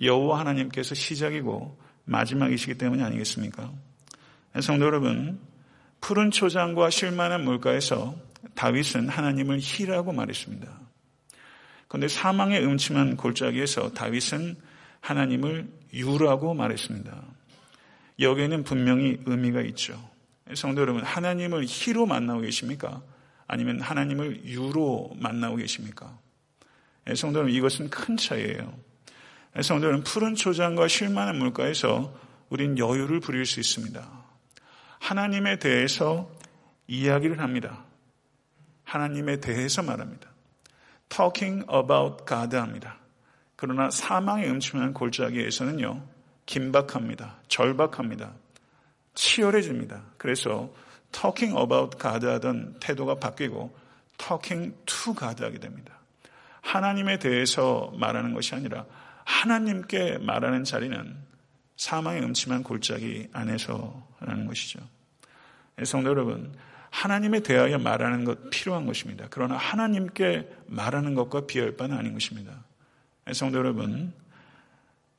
여호와 0.01 0.41
하나님께서 0.41 0.95
시작이고 0.95 1.82
마지막이시기 2.05 2.75
때문이 2.79 3.03
아니겠습니까? 3.03 3.73
성도 4.61 4.87
여러분, 4.87 5.41
푸른 6.01 6.31
초장과 6.31 6.91
실만한 6.91 7.45
물가에서 7.45 8.15
다윗은 8.55 9.09
하나님을 9.09 9.59
희라고 9.61 10.13
말했습니다. 10.13 10.81
그런데 11.89 12.09
사망의 12.09 12.65
음침한 12.65 13.17
골짜기에서 13.17 13.93
다윗은 13.93 14.57
하나님을 15.01 15.69
유라고 15.93 16.55
말했습니다. 16.55 17.23
여기에는 18.19 18.65
분명히 18.65 19.19
의미가 19.27 19.63
있죠. 19.63 20.11
성도 20.55 20.81
여러분, 20.81 21.03
하나님을 21.03 21.65
희로 21.67 22.07
만나고 22.07 22.41
계십니까? 22.43 23.03
아니면 23.47 23.81
하나님을 23.81 24.45
유로 24.47 25.15
만나고 25.19 25.57
계십니까? 25.57 26.19
성도 27.15 27.41
여러분, 27.41 27.55
이것은 27.55 27.91
큰 27.91 28.17
차이예요. 28.17 28.75
성도는 29.61 30.03
푸른 30.03 30.35
초장과 30.35 30.89
쉴만한 30.89 31.37
물가에서 31.37 32.15
우린 32.49 32.79
여유를 32.79 33.21
부릴 33.21 33.45
수 33.45 33.61
있습니다. 33.61 34.03
하나님에 34.99 35.59
대해서 35.59 36.31
이야기를 36.87 37.41
합니다. 37.41 37.85
하나님에 38.85 39.41
대해서 39.41 39.83
말합니다. 39.83 40.29
talking 41.09 41.67
about 41.71 42.25
God 42.27 42.57
합니다. 42.57 42.97
그러나 43.57 43.91
사망의 43.91 44.49
음침한 44.49 44.95
골짜기에서는요, 44.95 46.03
긴박합니다. 46.47 47.37
절박합니다. 47.49 48.33
치열해집니다. 49.15 50.03
그래서 50.17 50.73
talking 51.13 51.59
about 51.59 51.99
God 51.99 52.27
하던 52.27 52.77
태도가 52.81 53.17
바뀌고 53.17 53.77
talking 54.19 54.75
to 54.87 55.15
God 55.15 55.45
하게 55.45 55.59
됩니다. 55.59 55.99
하나님에 56.63 57.19
대해서 57.19 57.93
말하는 57.97 58.35
것이 58.35 58.55
아니라 58.55 58.87
하나님께 59.33 60.19
말하는 60.19 60.63
자리는 60.63 61.17
사망의 61.77 62.23
음침한 62.23 62.63
골짜기 62.63 63.29
안에서라는 63.33 64.47
것이죠. 64.47 64.79
성도 65.85 66.11
여러분, 66.11 66.55
하나님에 66.91 67.41
대하여 67.41 67.79
말하는 67.79 68.25
것 68.25 68.51
필요한 68.51 68.87
것입니다. 68.87 69.27
그러나 69.31 69.57
하나님께 69.57 70.49
말하는 70.67 71.15
것과 71.15 71.47
비할 71.47 71.77
바는 71.77 71.97
아닌 71.97 72.13
것입니다. 72.13 72.53
성도 73.33 73.59
여러분, 73.59 74.13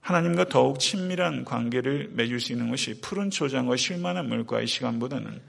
하나님과 0.02 0.46
더욱 0.46 0.80
친밀한 0.80 1.44
관계를 1.44 2.12
맺을 2.14 2.40
수 2.40 2.52
있는 2.52 2.70
것이 2.70 3.02
푸른 3.02 3.32
초장과 3.32 3.78
실만한 3.78 4.30
물과의 4.30 4.68
시간보다는 4.68 5.42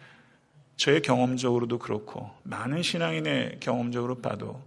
저의 0.77 1.03
경험적으로도 1.03 1.79
그렇고 1.79 2.31
많은 2.45 2.83
신앙인의 2.83 3.59
경험적으로 3.61 4.17
봐도 4.17 4.61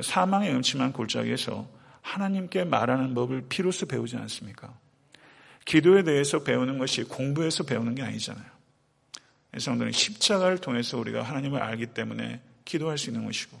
사망의 0.00 0.52
음침한 0.54 0.92
골짜기에서 0.92 1.77
하나님께 2.08 2.64
말하는 2.64 3.12
법을 3.12 3.44
피로서 3.48 3.84
배우지 3.84 4.16
않습니까? 4.16 4.74
기도에 5.66 6.02
대해서 6.02 6.42
배우는 6.42 6.78
것이 6.78 7.04
공부해서 7.04 7.64
배우는 7.64 7.94
게 7.94 8.02
아니잖아요. 8.02 8.46
성도는 9.58 9.92
십자가를 9.92 10.58
통해서 10.58 10.98
우리가 10.98 11.22
하나님을 11.22 11.62
알기 11.62 11.86
때문에 11.88 12.40
기도할 12.64 12.96
수 12.96 13.10
있는 13.10 13.24
것이고 13.26 13.60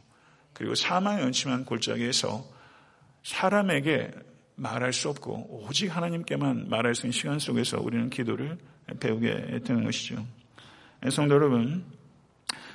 그리고 0.54 0.74
사망의 0.74 1.24
음침한 1.24 1.66
골짜기에서 1.66 2.44
사람에게 3.22 4.12
말할 4.56 4.92
수 4.92 5.10
없고 5.10 5.64
오직 5.66 5.94
하나님께만 5.94 6.68
말할 6.70 6.94
수 6.94 7.06
있는 7.06 7.12
시간 7.12 7.38
속에서 7.38 7.78
우리는 7.80 8.08
기도를 8.08 8.58
배우게 8.98 9.60
되는 9.64 9.84
것이죠. 9.84 10.26
성도 11.10 11.34
여러분, 11.34 11.84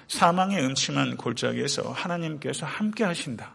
사망의 0.08 0.64
음침한 0.64 1.18
골짜기에서 1.18 1.92
하나님께서 1.92 2.66
함께 2.66 3.04
하신다. 3.04 3.54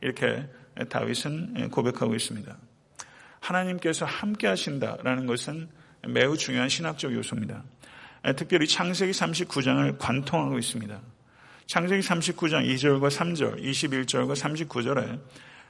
이렇게 0.00 0.46
다윗은 0.88 1.70
고백하고 1.70 2.14
있습니다. 2.14 2.56
하나님께서 3.40 4.04
함께 4.04 4.46
하신다라는 4.46 5.26
것은 5.26 5.68
매우 6.08 6.36
중요한 6.36 6.68
신학적 6.68 7.12
요소입니다. 7.12 7.62
특별히 8.36 8.66
창세기 8.66 9.12
39장을 9.12 9.96
관통하고 9.98 10.58
있습니다. 10.58 11.00
창세기 11.66 12.06
39장 12.06 12.66
2절과 12.66 13.08
3절, 13.08 13.62
21절과 13.62 14.34
39절에 14.34 15.20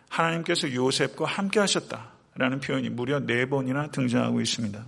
하나님께서 0.08 0.72
요셉과 0.72 1.26
함께 1.26 1.60
하셨다라는 1.60 2.60
표현이 2.60 2.90
무려 2.90 3.20
네 3.20 3.46
번이나 3.46 3.88
등장하고 3.88 4.40
있습니다. 4.40 4.84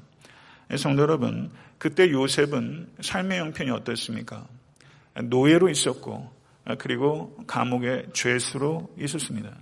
성도 0.77 1.03
여러분, 1.03 1.51
그때 1.79 2.11
요셉은 2.11 2.94
삶의 3.01 3.38
형편이 3.40 3.70
어떻습니까? 3.70 4.46
노예로 5.22 5.68
있었고, 5.68 6.33
그리고 6.79 7.37
감옥의 7.46 8.07
죄수로 8.12 8.94
있었습니다. 8.98 9.55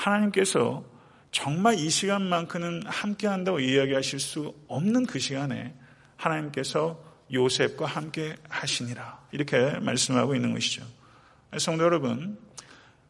하나님께서 0.00 0.82
정말 1.30 1.74
이 1.78 1.90
시간만큼은 1.90 2.84
함께 2.86 3.26
한다고 3.26 3.60
이야기하실 3.60 4.18
수 4.18 4.54
없는 4.66 5.06
그 5.06 5.18
시간에 5.18 5.74
하나님께서 6.16 7.02
요셉과 7.32 7.86
함께 7.86 8.34
하시니라. 8.48 9.20
이렇게 9.32 9.78
말씀하고 9.78 10.34
있는 10.34 10.52
것이죠. 10.52 10.84
성도 11.58 11.84
여러분, 11.84 12.38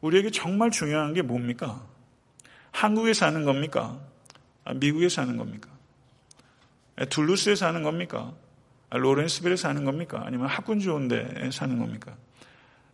우리에게 0.01 0.31
정말 0.31 0.71
중요한 0.71 1.15
게 1.15 1.23
뭡니까? 1.23 1.87
한국에 2.73 3.15
사는 3.15 3.45
겁니까? 3.45 3.99
미국에 4.77 5.09
사는 5.09 5.37
겁니까? 5.37 5.71
둘루스에 7.09 7.55
사는 7.55 7.83
겁니까? 7.83 8.35
로렌스빌에 8.91 9.57
사는 9.57 9.85
겁니까? 9.85 10.23
아니면 10.27 10.49
학군 10.49 10.81
좋은 10.81 11.09
데 11.09 11.51
사는 11.53 11.79
겁니까? 11.79 12.17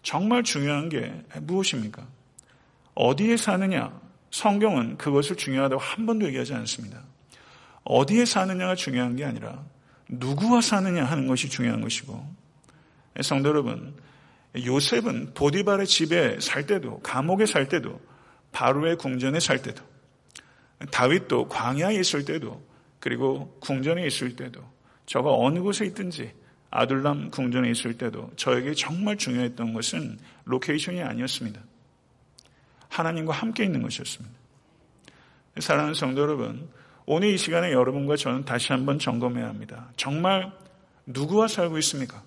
정말 0.02 0.42
중요한 0.44 0.88
게 0.88 1.24
무엇입니까? 1.40 2.06
어디에 2.96 3.36
사느냐? 3.36 4.00
성경은 4.30 4.96
그것을 4.96 5.36
중요하다고 5.36 5.80
한 5.80 6.06
번도 6.06 6.26
얘기하지 6.26 6.54
않습니다. 6.54 7.02
어디에 7.84 8.24
사느냐가 8.24 8.74
중요한 8.74 9.14
게 9.14 9.24
아니라 9.24 9.64
누구와 10.08 10.60
사느냐 10.60 11.04
하는 11.04 11.26
것이 11.28 11.48
중요한 11.48 11.80
것이고 11.80 12.36
성도 13.22 13.50
여러분 13.50 13.94
요셉은 14.56 15.34
보디발의 15.34 15.86
집에 15.86 16.40
살 16.40 16.66
때도 16.66 17.00
감옥에 17.00 17.46
살 17.46 17.68
때도 17.68 18.00
바로의 18.52 18.96
궁전에 18.96 19.38
살 19.40 19.62
때도 19.62 19.82
다윗도 20.90 21.48
광야에 21.48 21.94
있을 21.96 22.24
때도 22.24 22.64
그리고 22.98 23.56
궁전에 23.60 24.06
있을 24.06 24.36
때도 24.36 24.60
저가 25.06 25.32
어느 25.32 25.60
곳에 25.60 25.86
있든지 25.86 26.32
아둘람 26.70 27.30
궁전에 27.30 27.70
있을 27.70 27.96
때도 27.96 28.30
저에게 28.36 28.74
정말 28.74 29.16
중요했던 29.16 29.72
것은 29.72 30.18
로케이션이 30.44 31.02
아니었습니다. 31.02 31.60
하나님과 32.98 33.32
함께 33.32 33.64
있는 33.64 33.82
것이었습니다. 33.82 34.34
사랑하는 35.58 35.94
성도 35.94 36.22
여러분, 36.22 36.68
오늘 37.06 37.28
이 37.28 37.38
시간에 37.38 37.72
여러분과 37.72 38.16
저는 38.16 38.44
다시 38.44 38.72
한번 38.72 38.98
점검해야 38.98 39.46
합니다. 39.46 39.90
정말 39.96 40.52
누구와 41.06 41.48
살고 41.48 41.78
있습니까? 41.78 42.22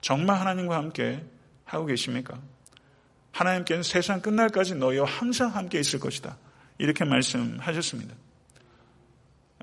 정말 0.00 0.38
하나님과 0.40 0.76
함께 0.76 1.24
하고 1.64 1.86
계십니까? 1.86 2.38
하나님께는 3.32 3.82
세상 3.82 4.20
끝날까지 4.20 4.74
너희와 4.74 5.06
항상 5.06 5.54
함께 5.54 5.78
있을 5.80 5.98
것이다. 6.00 6.36
이렇게 6.78 7.04
말씀하셨습니다. 7.04 8.14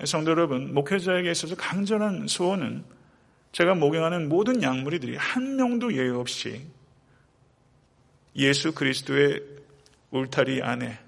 성도 0.05 0.31
여러분, 0.31 0.73
목회자에게 0.73 1.31
있어서 1.31 1.55
강절한 1.55 2.27
소원은 2.27 2.83
제가 3.51 3.73
목용하는 3.75 4.29
모든 4.29 4.61
양무리들이 4.61 5.15
한 5.17 5.55
명도 5.55 5.95
예외 5.95 6.09
없이 6.09 6.67
예수 8.35 8.73
그리스도의 8.73 9.56
울타리 10.11 10.61
안에 10.61 10.99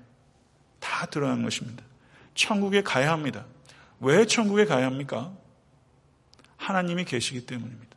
다 0.79 1.05
들어간 1.07 1.43
것입니다. 1.43 1.83
천국에 2.35 2.81
가야 2.81 3.11
합니다. 3.11 3.45
왜 3.99 4.25
천국에 4.25 4.65
가야 4.65 4.85
합니까? 4.85 5.33
하나님이 6.57 7.05
계시기 7.05 7.45
때문입니다. 7.45 7.89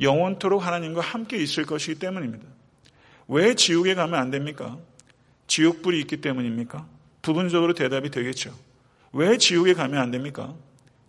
영원토록 0.00 0.64
하나님과 0.64 1.00
함께 1.00 1.36
있을 1.38 1.64
것이기 1.64 1.98
때문입니다. 1.98 2.46
왜 3.28 3.54
지옥에 3.54 3.94
가면 3.94 4.18
안 4.18 4.30
됩니까? 4.30 4.78
지옥불이 5.46 6.00
있기 6.00 6.20
때문입니까? 6.20 6.86
부분적으로 7.22 7.74
대답이 7.74 8.10
되겠죠. 8.10 8.54
왜 9.12 9.38
지옥에 9.38 9.74
가면 9.74 10.00
안 10.00 10.10
됩니까? 10.10 10.54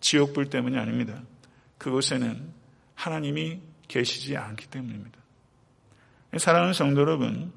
지옥불 0.00 0.50
때문이 0.50 0.78
아닙니다. 0.78 1.22
그곳에는 1.76 2.52
하나님이 2.94 3.60
계시지 3.86 4.36
않기 4.36 4.68
때문입니다. 4.68 5.18
사랑하는 6.38 6.72
성도 6.72 7.00
여러분, 7.00 7.52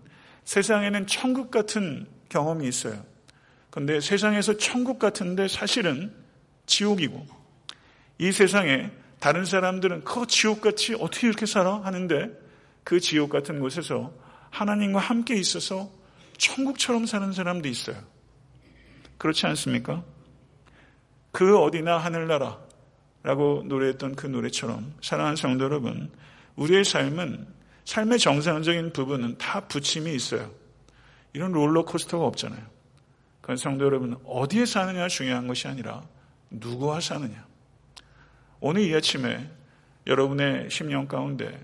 세상에는 0.51 1.07
천국 1.07 1.49
같은 1.49 2.05
경험이 2.27 2.67
있어요. 2.67 3.01
그런데 3.69 4.01
세상에서 4.01 4.57
천국 4.57 4.99
같은데 4.99 5.47
사실은 5.47 6.13
지옥이고 6.65 7.25
이 8.17 8.33
세상에 8.33 8.91
다른 9.21 9.45
사람들은 9.45 10.03
그 10.03 10.27
지옥같이 10.27 10.95
어떻게 10.95 11.27
이렇게 11.27 11.45
살아? 11.45 11.75
하는데 11.85 12.37
그 12.83 12.99
지옥 12.99 13.29
같은 13.29 13.61
곳에서 13.61 14.11
하나님과 14.49 14.99
함께 14.99 15.37
있어서 15.37 15.89
천국처럼 16.37 17.05
사는 17.05 17.31
사람도 17.31 17.69
있어요. 17.69 17.95
그렇지 19.19 19.45
않습니까? 19.45 20.03
그 21.31 21.57
어디나 21.59 21.97
하늘나라라고 21.97 23.63
노래했던 23.67 24.15
그 24.15 24.27
노래처럼 24.27 24.95
사랑하는 25.01 25.37
성도 25.37 25.63
여러분, 25.63 26.11
우리의 26.57 26.83
삶은 26.83 27.60
삶의 27.85 28.19
정상적인 28.19 28.93
부분은 28.93 29.37
다 29.37 29.61
부침이 29.61 30.13
있어요. 30.13 30.51
이런 31.33 31.51
롤러코스터가 31.51 32.25
없잖아요. 32.25 32.61
그건 33.41 33.57
성도 33.57 33.85
여러분, 33.85 34.17
어디에 34.25 34.65
사느냐가 34.65 35.07
중요한 35.07 35.47
것이 35.47 35.67
아니라 35.67 36.03
누구와 36.49 36.99
사느냐. 36.99 37.45
오늘 38.59 38.83
이 38.83 38.95
아침에 38.95 39.49
여러분의 40.05 40.69
심령 40.69 41.07
가운데 41.07 41.63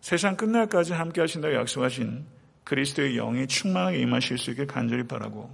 세상 0.00 0.36
끝날까지 0.36 0.92
함께 0.92 1.20
하신다고 1.20 1.54
약속하신 1.54 2.24
그리스도의 2.64 3.16
영이 3.16 3.46
충만하게 3.46 3.98
임하실 3.98 4.38
수 4.38 4.50
있게 4.50 4.64
간절히 4.64 5.06
바라고 5.06 5.50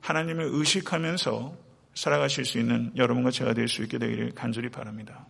하나님을 0.00 0.50
의식하면서 0.52 1.56
살아가실 1.94 2.44
수 2.44 2.58
있는 2.58 2.92
여러분과 2.96 3.30
제가 3.30 3.54
될 3.54 3.68
수 3.68 3.82
있게 3.82 3.98
되기를 3.98 4.32
간절히 4.34 4.68
바랍니다. 4.68 5.26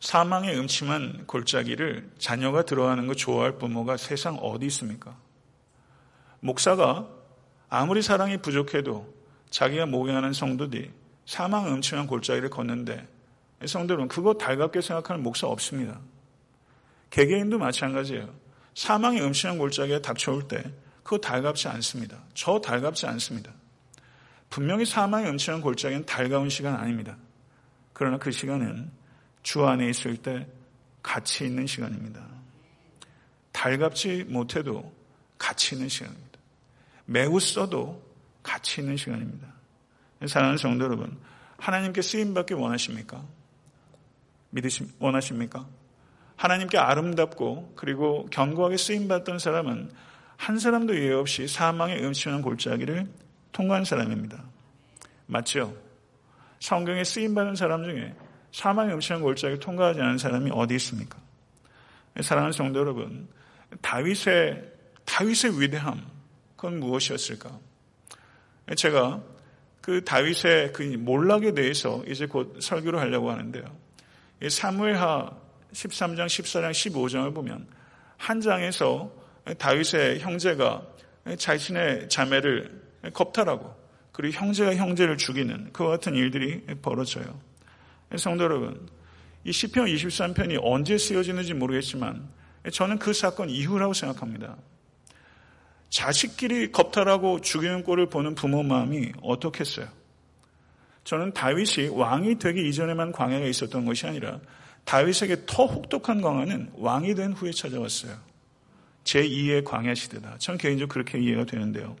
사망의 0.00 0.58
음침한 0.58 1.24
골짜기를 1.26 2.10
자녀가 2.18 2.62
들어가는 2.62 3.06
거 3.06 3.14
좋아할 3.14 3.58
부모가 3.58 3.96
세상 3.96 4.36
어디 4.36 4.66
있습니까? 4.66 5.16
목사가 6.40 7.08
아무리 7.68 8.02
사랑이 8.02 8.38
부족해도 8.38 9.12
자기가 9.50 9.86
목양하는 9.86 10.32
성도들이 10.32 10.90
사망 11.24 11.66
음침한 11.72 12.06
골짜기를 12.06 12.50
걷는데 12.50 13.06
성도들은 13.64 14.08
그거 14.08 14.34
달갑게 14.34 14.80
생각하는 14.80 15.22
목사 15.22 15.46
없습니다. 15.46 15.98
개개인도 17.10 17.58
마찬가지예요. 17.58 18.28
사망의 18.74 19.22
음침한 19.22 19.58
골짜기에 19.58 20.02
닥쳐올 20.02 20.46
때 20.46 20.62
그거 21.02 21.18
달갑지 21.18 21.68
않습니다. 21.68 22.18
저 22.34 22.60
달갑지 22.60 23.06
않습니다. 23.06 23.52
분명히 24.50 24.84
사망의 24.84 25.30
음침한 25.30 25.60
골짜기는 25.62 26.04
달가운 26.04 26.48
시간 26.50 26.74
아닙니다. 26.74 27.16
그러나 27.92 28.18
그 28.18 28.30
시간은 28.30 28.90
주 29.46 29.64
안에 29.64 29.88
있을 29.90 30.16
때 30.16 30.44
가치 31.04 31.46
있는 31.46 31.68
시간입니다. 31.68 32.20
달갑지 33.52 34.24
못해도 34.24 34.92
가치 35.38 35.76
있는 35.76 35.88
시간입니다. 35.88 36.40
매우 37.04 37.38
써도 37.38 38.02
가치 38.42 38.80
있는 38.80 38.96
시간입니다. 38.96 39.46
사랑하는 40.26 40.58
성도 40.58 40.86
여러분, 40.86 41.16
하나님께 41.58 42.02
쓰임받기 42.02 42.54
원하십니까? 42.54 43.24
믿으시, 44.50 44.84
원하십니까? 44.98 45.64
하나님께 46.34 46.76
아름답고 46.76 47.74
그리고 47.76 48.26
견고하게 48.32 48.76
쓰임받던 48.76 49.38
사람은 49.38 49.92
한 50.36 50.58
사람도 50.58 50.96
예외 50.96 51.14
없이 51.14 51.46
사망의 51.46 52.04
음침한 52.04 52.42
골짜기를 52.42 53.06
통과한 53.52 53.84
사람입니다. 53.84 54.42
맞죠? 55.26 55.72
성경에 56.58 57.04
쓰임받은 57.04 57.54
사람 57.54 57.84
중에 57.84 58.12
사망의 58.56 58.94
음침한 58.94 59.20
골짜기를 59.20 59.60
통과하지 59.60 60.00
않은 60.00 60.16
사람이 60.16 60.50
어디 60.54 60.76
있습니까? 60.76 61.18
사랑하는 62.22 62.52
성도 62.52 62.80
여러분, 62.80 63.28
다윗의, 63.82 64.72
다윗의 65.04 65.60
위대함, 65.60 66.02
그건 66.56 66.80
무엇이었을까? 66.80 67.50
제가 68.74 69.22
그 69.82 70.02
다윗의 70.02 70.72
그 70.72 70.82
몰락에 70.82 71.52
대해서 71.52 72.02
이제 72.08 72.24
곧 72.24 72.58
설교를 72.62 72.98
하려고 72.98 73.30
하는데요. 73.30 73.62
사무엘하 74.48 75.30
13장, 75.74 76.24
14장, 76.24 76.70
15장을 76.70 77.34
보면 77.34 77.66
한 78.16 78.40
장에서 78.40 79.12
다윗의 79.58 80.20
형제가 80.20 80.82
자신의 81.36 82.08
자매를 82.08 82.82
겁탈하고 83.12 83.76
그리고 84.12 84.38
형제가 84.38 84.76
형제를 84.76 85.18
죽이는 85.18 85.74
그와 85.74 85.90
같은 85.90 86.14
일들이 86.14 86.64
벌어져요. 86.80 87.38
성도 88.14 88.44
여러분, 88.44 88.88
이 89.44 89.52
시편 89.52 89.86
23편이 89.86 90.60
언제 90.62 90.96
쓰여지는지 90.96 91.54
모르겠지만 91.54 92.28
저는 92.72 92.98
그 92.98 93.12
사건 93.12 93.50
이후라고 93.50 93.92
생각합니다. 93.92 94.56
자식끼리 95.88 96.72
겁탈하고 96.72 97.40
죽이는 97.40 97.84
꼴을 97.84 98.08
보는 98.08 98.34
부모 98.34 98.62
마음이 98.62 99.12
어떻겠어요? 99.22 99.88
저는 101.04 101.32
다윗이 101.32 101.88
왕이 101.92 102.38
되기 102.38 102.68
이전에만 102.68 103.12
광야가 103.12 103.46
있었던 103.46 103.84
것이 103.84 104.06
아니라 104.06 104.40
다윗에게 104.84 105.46
더 105.46 105.66
혹독한 105.66 106.20
광야는 106.20 106.72
왕이 106.74 107.14
된 107.14 107.32
후에 107.32 107.52
찾아왔어요. 107.52 108.16
제2의 109.04 109.64
광야 109.64 109.94
시대다. 109.94 110.38
전 110.38 110.58
개인적으로 110.58 110.92
그렇게 110.92 111.20
이해가 111.20 111.44
되는데요. 111.44 111.96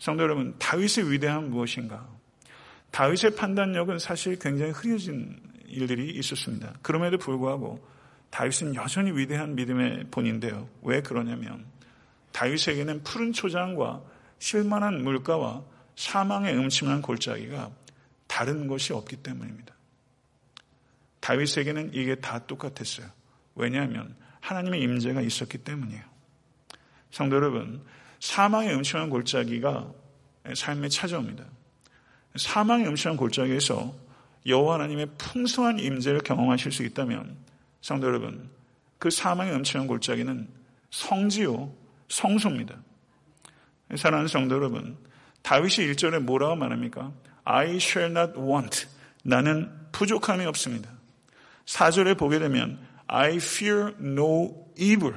성도 0.00 0.24
여러분, 0.24 0.54
다윗의 0.58 1.12
위대함은 1.12 1.50
무엇인가? 1.50 2.08
다윗의 2.94 3.34
판단력은 3.34 3.98
사실 3.98 4.38
굉장히 4.38 4.70
흐려진 4.70 5.36
일들이 5.66 6.10
있었습니다. 6.12 6.74
그럼에도 6.80 7.18
불구하고 7.18 7.84
다윗은 8.30 8.76
여전히 8.76 9.10
위대한 9.10 9.56
믿음의 9.56 10.10
본인데요. 10.12 10.68
왜 10.80 11.02
그러냐면 11.02 11.64
다윗에게는 12.30 13.02
푸른 13.02 13.32
초장과 13.32 14.00
실만한 14.38 15.02
물가와 15.02 15.64
사망의 15.96 16.56
음침한 16.56 17.02
골짜기가 17.02 17.72
다른 18.28 18.68
것이 18.68 18.92
없기 18.92 19.16
때문입니다. 19.16 19.74
다윗에게는 21.18 21.94
이게 21.94 22.14
다 22.14 22.46
똑같았어요. 22.46 23.08
왜냐하면 23.56 24.14
하나님의 24.38 24.80
임재가 24.82 25.20
있었기 25.20 25.58
때문이에요. 25.58 26.02
성도 27.10 27.34
여러분, 27.34 27.84
사망의 28.20 28.72
음침한 28.72 29.10
골짜기가 29.10 29.92
삶에 30.54 30.88
찾아옵니다. 30.90 31.44
사망의 32.36 32.86
음침한 32.88 33.16
골짜기에서 33.16 33.94
여호와 34.46 34.74
하나님의 34.74 35.08
풍성한 35.18 35.78
임재를 35.78 36.20
경험하실 36.20 36.72
수 36.72 36.82
있다면 36.82 37.36
성도 37.80 38.06
여러분, 38.06 38.50
그 38.98 39.10
사망의 39.10 39.54
음침한 39.54 39.86
골짜기는 39.86 40.48
성지요, 40.90 41.72
성소입니다. 42.08 42.76
사랑하는 43.96 44.28
성도 44.28 44.56
여러분, 44.56 44.96
다윗이 45.42 45.92
1절에 45.92 46.20
뭐라고 46.20 46.56
말합니까? 46.56 47.12
I 47.44 47.76
shall 47.76 48.10
not 48.10 48.38
want. 48.38 48.86
나는 49.22 49.70
부족함이 49.92 50.44
없습니다. 50.46 50.90
4절에 51.66 52.18
보게 52.18 52.38
되면 52.38 52.78
I 53.06 53.36
fear 53.36 53.94
no 54.00 54.66
evil. 54.76 55.14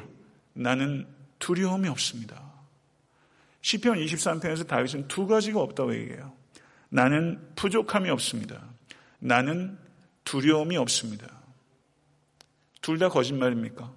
나는 0.53 1.07
두려움이 1.39 1.87
없습니다. 1.89 2.41
시편 3.61 3.97
23편에서 3.97 4.67
다윗은 4.67 5.07
두 5.07 5.27
가지가 5.27 5.59
없다고 5.59 5.95
얘기해요. 5.95 6.36
나는 6.89 7.53
부족함이 7.55 8.09
없습니다. 8.09 8.63
나는 9.19 9.77
두려움이 10.23 10.77
없습니다. 10.77 11.27
둘 12.81 12.99
다 12.99 13.09
거짓말입니까? 13.09 13.93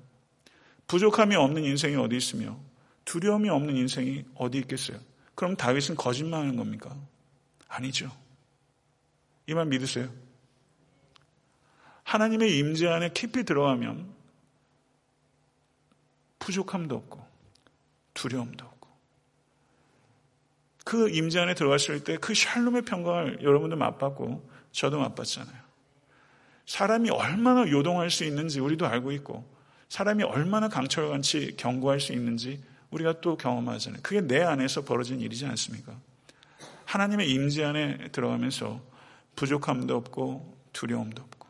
부족함이 0.88 1.36
없는 1.36 1.62
인생이 1.64 1.94
어디 1.96 2.16
있으며 2.16 2.58
두려움이 3.04 3.48
없는 3.48 3.76
인생이 3.76 4.24
어디 4.34 4.58
있겠어요? 4.58 4.98
그럼 5.34 5.56
다윗은 5.56 5.94
거짓말하는 5.96 6.56
겁니까? 6.56 6.96
아니죠. 7.68 8.10
이 9.46 9.54
말 9.54 9.66
믿으세요? 9.66 10.10
하나님의 12.04 12.58
임재 12.58 12.88
안에 12.88 13.10
깊이 13.12 13.44
들어가면 13.44 14.12
부족함도 16.40 16.96
없고 16.96 17.24
두려움도 18.14 18.69
그 20.90 21.08
임재 21.08 21.38
안에 21.38 21.54
들어갔을 21.54 22.02
때 22.02 22.16
그 22.16 22.34
샬롬의 22.34 22.82
평강을 22.82 23.44
여러분도 23.44 23.76
맛봤고 23.76 24.50
저도 24.72 24.98
맛봤잖아요. 24.98 25.54
사람이 26.66 27.10
얼마나 27.10 27.68
요동할 27.70 28.10
수 28.10 28.24
있는지 28.24 28.58
우리도 28.58 28.88
알고 28.88 29.12
있고 29.12 29.48
사람이 29.88 30.24
얼마나 30.24 30.68
강철같이 30.68 31.54
경고할 31.56 32.00
수 32.00 32.12
있는지 32.12 32.60
우리가 32.90 33.20
또 33.20 33.36
경험하잖아요. 33.36 34.00
그게 34.02 34.20
내 34.20 34.42
안에서 34.42 34.82
벌어진 34.82 35.20
일이지 35.20 35.46
않습니까? 35.46 35.96
하나님의 36.86 37.30
임재 37.30 37.62
안에 37.62 38.08
들어가면서 38.10 38.80
부족함도 39.36 39.96
없고 39.96 40.58
두려움도 40.72 41.22
없고 41.22 41.46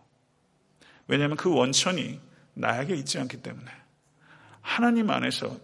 왜냐하면 1.09 1.39
그 1.39 1.51
원천이 1.51 2.21
나에게 2.53 2.95
있지 2.95 3.19
않기 3.19 3.39
때문에 3.39 3.71
하나님 4.61 5.09
안에서 5.09 5.57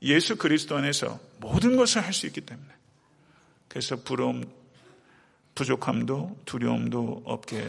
예수 0.00 0.36
그리스도 0.36 0.78
안에서 0.78 1.20
모든 1.40 1.76
것을 1.76 2.02
할 2.02 2.14
수 2.14 2.26
있기 2.26 2.40
때문에 2.40 2.77
그래서 3.68 3.96
부러움, 3.96 4.44
부족함도 5.54 6.38
두려움도 6.44 7.22
없게 7.24 7.68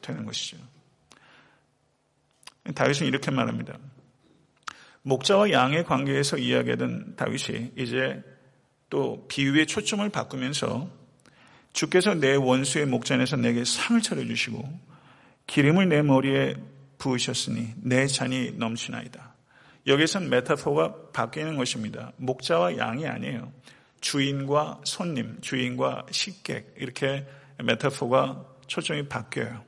되는 0.00 0.24
것이죠. 0.24 0.56
다윗은 2.74 3.06
이렇게 3.06 3.30
말합니다. 3.30 3.78
목자와 5.02 5.50
양의 5.50 5.84
관계에서 5.84 6.38
이야기하던 6.38 7.16
다윗이 7.16 7.72
이제 7.76 8.22
또 8.88 9.26
비유의 9.28 9.66
초점을 9.66 10.08
바꾸면서 10.08 10.88
주께서 11.72 12.14
내 12.14 12.36
원수의 12.36 12.86
목전에서 12.86 13.36
내게 13.36 13.64
상을 13.64 14.00
차려주시고 14.00 14.80
기름을 15.46 15.88
내 15.88 16.00
머리에 16.02 16.54
부으셨으니 16.98 17.74
내 17.82 18.06
잔이 18.06 18.52
넘치나이다. 18.52 19.34
여기선 19.86 20.30
메타포가 20.30 21.10
바뀌는 21.12 21.56
것입니다. 21.56 22.12
목자와 22.16 22.78
양이 22.78 23.06
아니에요. 23.06 23.52
주인과 24.04 24.82
손님, 24.84 25.40
주인과 25.40 26.04
식객 26.10 26.74
이렇게 26.76 27.26
메타포가 27.56 28.44
초점이 28.66 29.08
바뀌어요. 29.08 29.64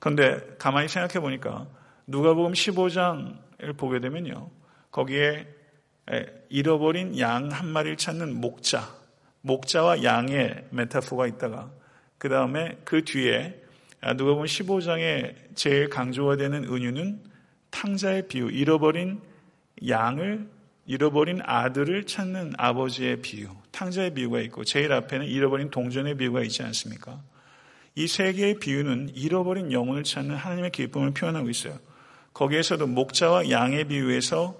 그런데 0.00 0.40
가만히 0.58 0.88
생각해 0.88 1.20
보니까 1.20 1.66
누가복음 2.06 2.52
15장을 2.52 3.76
보게 3.76 4.00
되면요. 4.00 4.50
거기에 4.90 5.46
잃어버린 6.48 7.18
양 7.18 7.52
한 7.52 7.68
마리를 7.68 7.98
찾는 7.98 8.40
목자, 8.40 8.94
목자와 9.42 10.02
양의 10.02 10.64
메타포가 10.70 11.26
있다가 11.26 11.70
그 12.16 12.30
다음에 12.30 12.78
그 12.84 13.04
뒤에 13.04 13.62
아, 14.00 14.14
누가 14.14 14.32
보면 14.32 14.46
15장에 14.46 15.34
제일 15.54 15.90
강조가 15.90 16.36
되는 16.36 16.64
은유는 16.64 17.24
탕자의 17.70 18.28
비유, 18.28 18.50
잃어버린 18.50 19.20
양을 19.86 20.55
잃어버린 20.86 21.40
아들을 21.42 22.04
찾는 22.04 22.54
아버지의 22.56 23.20
비유, 23.22 23.48
탕자의 23.72 24.14
비유가 24.14 24.40
있고 24.40 24.64
제일 24.64 24.92
앞에는 24.92 25.26
잃어버린 25.26 25.70
동전의 25.70 26.16
비유가 26.16 26.42
있지 26.42 26.62
않습니까? 26.62 27.20
이 27.96 28.06
세 28.06 28.32
개의 28.34 28.58
비유는 28.58 29.12
잃어버린 29.14 29.72
영혼을 29.72 30.04
찾는 30.04 30.36
하나님의 30.36 30.70
기쁨을 30.70 31.12
표현하고 31.12 31.48
있어요. 31.48 31.78
거기에서도 32.34 32.86
목자와 32.86 33.50
양의 33.50 33.88
비유에서 33.88 34.54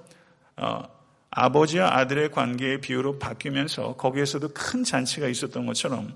어, 0.56 0.82
아버지와 1.30 1.98
아들의 1.98 2.30
관계의 2.30 2.80
비유로 2.80 3.18
바뀌면서 3.18 3.96
거기에서도 3.96 4.48
큰 4.54 4.84
잔치가 4.84 5.28
있었던 5.28 5.66
것처럼 5.66 6.14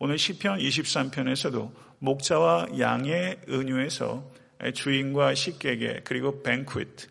오늘 0.00 0.18
시편 0.18 0.58
23편에서도 0.58 1.70
목자와 2.00 2.66
양의 2.80 3.42
은유에서 3.48 4.28
주인과 4.74 5.36
식객의 5.36 6.00
그리고 6.02 6.42
뱅퀴트 6.42 7.06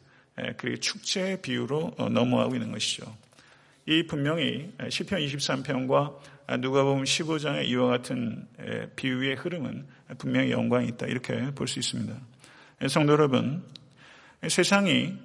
그리고 0.58 0.80
축제의 0.80 1.42
비유로 1.42 1.96
어, 1.98 2.10
넘어가고 2.10 2.56
있는 2.56 2.72
것이죠. 2.72 3.16
이 3.86 4.06
분명히 4.08 4.74
시편 4.90 5.20
23편과 5.20 6.60
누가복음 6.60 7.04
15장의 7.04 7.68
이와 7.68 7.88
같은 7.88 8.48
비유의 8.96 9.36
흐름은 9.36 9.86
분명히 10.18 10.52
연관이 10.52 10.88
있다 10.88 11.06
이렇게 11.06 11.52
볼 11.52 11.68
수 11.68 11.80
있습니다. 11.80 12.14
성도 12.90 13.14
여러분, 13.14 13.64
세상이 14.48 15.16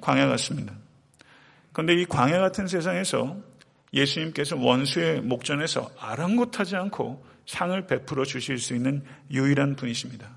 광야 0.00 0.28
같습니다. 0.28 0.74
그런데 1.72 1.94
이 1.94 2.04
광야 2.06 2.40
같은 2.40 2.66
세상에서 2.66 3.36
예수님께서 3.92 4.56
원수의 4.56 5.20
목전에서 5.20 5.90
아랑곳하지 5.98 6.76
않고 6.76 7.24
상을 7.46 7.86
베풀어 7.86 8.24
주실 8.24 8.58
수 8.58 8.74
있는 8.74 9.04
유일한 9.30 9.76
분이십니다. 9.76 10.28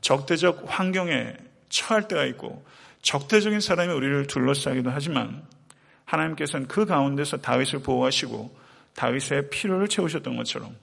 적대적 0.00 0.64
환경에 0.66 1.34
처할 1.68 2.08
때가 2.08 2.24
있고 2.26 2.64
적대적인 3.08 3.60
사람이 3.60 3.90
우리를 3.90 4.26
둘러싸기도 4.26 4.90
하지만 4.90 5.42
하나님께서는 6.04 6.68
그 6.68 6.84
가운데서 6.84 7.38
다윗을 7.38 7.78
보호하시고 7.78 8.54
다윗의 8.96 9.48
필요를 9.48 9.88
채우셨던 9.88 10.36
것처럼 10.36 10.76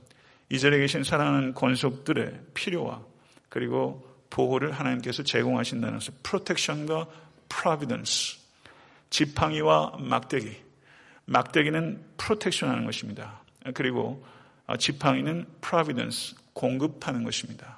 이 0.50 0.58
자리에 0.58 0.80
계신 0.80 1.04
사랑하는 1.04 1.54
권속들의 1.54 2.40
필요와 2.56 3.04
그리고 3.48 4.10
보호를 4.32 4.72
하나님께서 4.72 5.22
제공하신다는 5.22 6.00
것을 6.00 6.16
프로텍션과 6.24 7.06
프로비던스 7.48 8.38
지팡이와 9.12 9.98
막대기 10.00 10.52
막대기는 11.26 12.06
프로텍션 12.18 12.70
하는 12.72 12.86
것입니다. 12.86 13.44
그리고 13.76 14.26
지팡이는 14.80 15.46
프로비던스 15.62 16.38
공급하는 16.54 17.24
것입니다. 17.24 17.78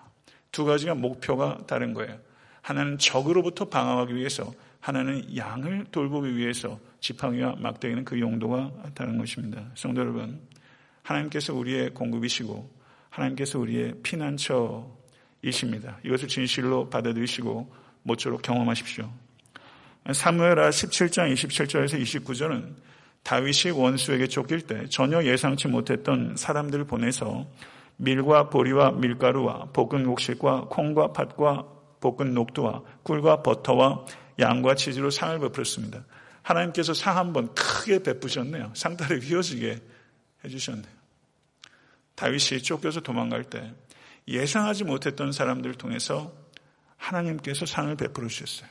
두 0.53 0.63
가지가 0.63 0.95
목표가 0.95 1.57
다른 1.67 1.93
거예요. 1.93 2.26
하나는 2.67 2.97
적으로부터 2.97 3.69
방어하기 3.69 4.13
위해서 4.13 4.53
하나는 4.81 5.37
양을 5.37 5.85
돌보기 5.89 6.35
위해서 6.35 6.77
지팡이와 6.99 7.55
막대기는 7.59 8.03
그 8.03 8.19
용도가 8.19 8.73
다른 8.93 9.17
것입니다. 9.17 9.63
성도 9.73 10.01
여러분, 10.01 10.41
하나님께서 11.01 11.53
우리의 11.53 11.93
공급이시고 11.93 12.69
하나님께서 13.09 13.57
우리의 13.59 13.93
피난처이십니다. 14.03 15.99
이것을 16.03 16.27
진실로 16.27 16.89
받아들이시고 16.89 17.73
모쪼록 18.03 18.41
경험하십시오. 18.41 19.09
사무엘하 20.11 20.69
17장 20.69 21.31
27절에서 21.33 22.01
29절은 22.01 22.73
다윗이 23.23 23.71
원수에게 23.77 24.27
쫓길 24.27 24.67
때 24.67 24.87
전혀 24.89 25.23
예상치 25.23 25.69
못했던 25.69 26.35
사람들을 26.35 26.83
보내서 26.83 27.47
밀과 27.95 28.49
보리와 28.49 28.91
밀가루와 28.91 29.69
볶은 29.71 30.05
곡식과 30.05 30.65
콩과 30.69 31.13
팥과 31.13 31.76
볶은 32.15 32.33
녹두와 32.33 32.83
꿀과 33.03 33.43
버터와 33.43 34.05
양과 34.39 34.75
치즈로 34.75 35.09
상을 35.09 35.37
베풀었습니다. 35.39 36.05
하나님께서 36.43 36.93
상 36.93 37.17
한 37.17 37.33
번 37.33 37.53
크게 37.53 38.03
베푸셨네요. 38.03 38.71
상다리 38.75 39.19
휘어지게 39.19 39.81
해주셨네요. 40.45 40.97
다윗이 42.15 42.61
쫓겨서 42.63 43.01
도망갈 43.01 43.43
때 43.43 43.73
예상하지 44.27 44.83
못했던 44.85 45.31
사람들을 45.31 45.75
통해서 45.75 46.33
하나님께서 46.97 47.65
상을 47.65 47.93
베풀어 47.95 48.27
주셨어요. 48.27 48.69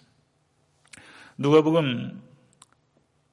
누가복음 1.39 2.23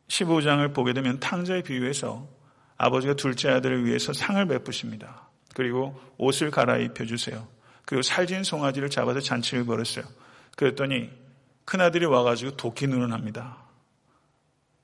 15장을 0.07 0.73
보게 0.73 0.93
되면 0.93 1.19
탕자의 1.19 1.63
비유에서 1.63 2.27
아버지가 2.77 3.13
둘째 3.15 3.49
아들을 3.49 3.85
위해서 3.85 4.11
상을 4.13 4.45
베푸십니다. 4.45 5.29
그리고 5.55 5.99
옷을 6.17 6.51
갈아입혀 6.51 7.05
주세요. 7.05 7.47
그리고 7.85 8.01
살진 8.01 8.43
송아지를 8.43 8.89
잡아서 8.89 9.19
잔치를 9.19 9.65
벌였어요. 9.65 10.05
그랬더니 10.55 11.09
큰아들이 11.65 12.05
와가지고 12.05 12.57
도끼 12.57 12.87
눈을 12.87 13.11
합니다. 13.11 13.57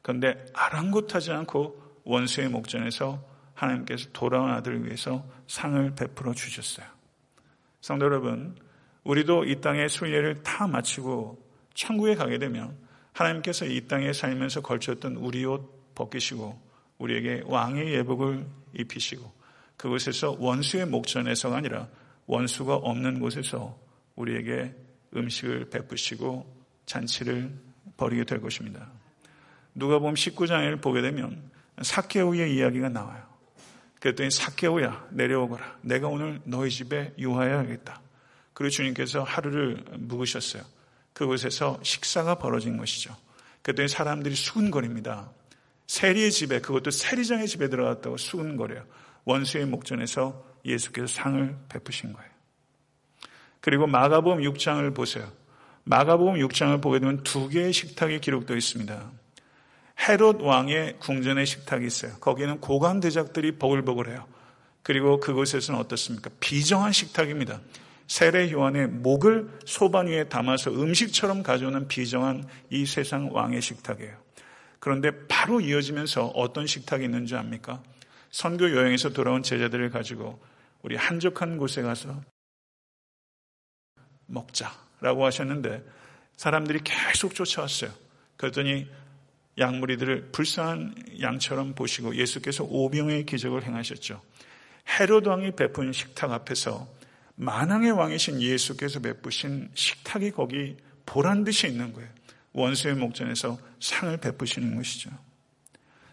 그런데 0.01 0.45
아랑곳하지 0.53 1.31
않고 1.31 2.01
원수의 2.03 2.49
목전에서 2.49 3.23
하나님께서 3.53 4.09
돌아온 4.13 4.51
아들을 4.51 4.85
위해서 4.85 5.25
상을 5.47 5.93
베풀어 5.95 6.33
주셨어요. 6.33 6.85
성도 7.81 8.05
여러분, 8.05 8.55
우리도 9.03 9.45
이 9.45 9.61
땅의 9.61 9.89
순례를 9.89 10.43
다 10.43 10.67
마치고 10.67 11.41
천국에 11.73 12.15
가게 12.15 12.37
되면 12.37 12.77
하나님께서 13.13 13.65
이 13.65 13.87
땅에 13.87 14.13
살면서 14.13 14.61
걸쳤던 14.61 15.15
우리 15.17 15.45
옷 15.45 15.95
벗기시고 15.95 16.59
우리에게 16.97 17.43
왕의 17.45 17.93
예복을 17.93 18.45
입히시고 18.73 19.31
그곳에서 19.77 20.35
원수의 20.39 20.85
목전에서가 20.87 21.57
아니라 21.57 21.87
원수가 22.29 22.75
없는 22.75 23.19
곳에서 23.19 23.75
우리에게 24.15 24.75
음식을 25.15 25.71
베푸시고 25.71 26.45
잔치를 26.85 27.51
벌이게 27.97 28.23
될 28.23 28.39
것입니다. 28.39 28.87
누가 29.73 29.97
보면 29.97 30.13
19장을 30.13 30.79
보게 30.79 31.01
되면 31.01 31.49
사케오의 31.81 32.55
이야기가 32.55 32.89
나와요. 32.89 33.23
그랬더니 33.99 34.29
사케오야 34.29 35.07
내려오거라. 35.09 35.79
내가 35.81 36.07
오늘 36.07 36.39
너희 36.43 36.69
집에 36.69 37.13
유하여야겠다. 37.17 37.99
그리고 38.53 38.69
주님께서 38.69 39.23
하루를 39.23 39.83
묵으셨어요. 39.97 40.61
그곳에서 41.13 41.79
식사가 41.81 42.35
벌어진 42.35 42.77
것이죠. 42.77 43.15
그랬더니 43.63 43.89
사람들이 43.89 44.35
수근거립니다. 44.35 45.31
세리의 45.87 46.31
집에 46.31 46.61
그것도 46.61 46.91
세리장의 46.91 47.47
집에 47.47 47.69
들어갔다고 47.69 48.17
수근거려요. 48.17 48.85
원수의 49.25 49.65
목전에서 49.65 50.48
예수께서 50.65 51.07
상을 51.07 51.55
베푸신 51.69 52.13
거예요. 52.13 52.29
그리고 53.61 53.87
마가복음 53.87 54.41
6장을 54.41 54.95
보세요. 54.95 55.31
마가복음 55.83 56.35
6장을 56.35 56.81
보게 56.81 56.99
되면 56.99 57.23
두 57.23 57.49
개의 57.49 57.73
식탁이 57.73 58.19
기록되어 58.19 58.55
있습니다. 58.55 59.11
헤롯 60.07 60.41
왕의 60.41 60.97
궁전의 60.99 61.45
식탁이 61.45 61.85
있어요. 61.85 62.13
거기는 62.19 62.59
고관 62.61 62.99
대작들이 62.99 63.57
버글버글해요. 63.57 64.25
그리고 64.83 65.19
그곳에서는 65.19 65.79
어떻습니까? 65.79 66.29
비정한 66.39 66.93
식탁입니다. 66.93 67.59
세례 68.07 68.51
요한의 68.51 68.87
목을 68.87 69.49
소반 69.65 70.07
위에 70.07 70.29
담아서 70.29 70.71
음식처럼 70.71 71.43
가져오는 71.43 71.87
비정한 71.87 72.43
이 72.69 72.85
세상 72.85 73.29
왕의 73.31 73.61
식탁이에요. 73.61 74.15
그런데 74.79 75.11
바로 75.27 75.59
이어지면서 75.61 76.27
어떤 76.27 76.65
식탁이 76.65 77.05
있는지 77.05 77.35
압니까? 77.35 77.83
선교 78.31 78.71
여행에서 78.75 79.09
돌아온 79.09 79.43
제자들을 79.43 79.89
가지고 79.89 80.41
우리 80.81 80.95
한적한 80.95 81.57
곳에 81.57 81.81
가서 81.81 82.21
먹자라고 84.27 85.25
하셨는데 85.25 85.83
사람들이 86.37 86.79
계속 86.83 87.35
쫓아왔어요. 87.35 87.91
그랬더니 88.37 88.87
양무리들을 89.57 90.31
불쌍한 90.31 90.95
양처럼 91.21 91.75
보시고 91.75 92.15
예수께서 92.15 92.63
오병의 92.63 93.25
기적을 93.25 93.63
행하셨죠. 93.63 94.21
헤롯 94.87 95.27
왕이 95.27 95.51
베푼 95.51 95.91
식탁 95.91 96.31
앞에서 96.31 96.87
만왕의 97.35 97.91
왕이신 97.91 98.41
예수께서 98.41 98.99
베푸신 98.99 99.69
식탁이 99.73 100.31
거기 100.31 100.77
보란 101.05 101.43
듯이 101.43 101.67
있는 101.67 101.93
거예요. 101.93 102.09
원수의 102.53 102.95
목전에서 102.95 103.57
상을 103.79 104.15
베푸시는 104.17 104.75
것이죠. 104.75 105.09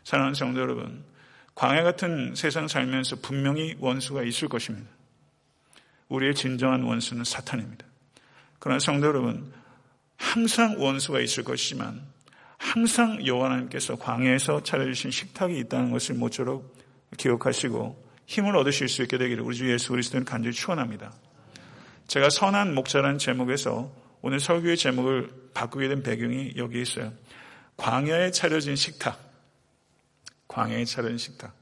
사랑하는 0.04 0.34
성도 0.34 0.60
여러분, 0.60 1.04
광야 1.56 1.82
같은 1.82 2.34
세상 2.34 2.68
살면서 2.68 3.16
분명히 3.16 3.74
원수가 3.78 4.22
있을 4.24 4.46
것입니다. 4.48 4.88
우리의 6.08 6.34
진정한 6.34 6.82
원수는 6.82 7.24
사탄입니다. 7.24 7.84
그러나 8.58 8.78
성도 8.78 9.06
여러분, 9.06 9.52
항상 10.18 10.76
원수가 10.78 11.20
있을 11.20 11.44
것이지만 11.44 12.02
항상 12.58 13.24
여호와 13.26 13.46
하나님께서 13.46 13.96
광야에서 13.96 14.62
차려주신 14.62 15.10
식탁이 15.10 15.58
있다는 15.60 15.90
것을 15.92 16.14
모쪼록 16.16 16.76
기억하시고 17.16 18.04
힘을 18.26 18.54
얻으실 18.56 18.88
수 18.88 19.02
있게 19.02 19.16
되기를 19.16 19.42
우리 19.42 19.56
주 19.56 19.70
예수 19.70 19.92
그리스도는 19.92 20.26
간절히 20.26 20.54
축원합니다. 20.54 21.12
제가 22.06 22.28
선한 22.28 22.74
목자라는 22.74 23.18
제목에서 23.18 23.90
오늘 24.20 24.40
설교의 24.40 24.76
제목을 24.76 25.30
바꾸게 25.54 25.88
된 25.88 26.02
배경이 26.02 26.52
여기 26.56 26.82
있어요. 26.82 27.14
광야에 27.78 28.30
차려진 28.30 28.76
식탁. 28.76 29.25
광야에 30.56 30.86
차려진 30.86 31.18
식탁. 31.18 31.54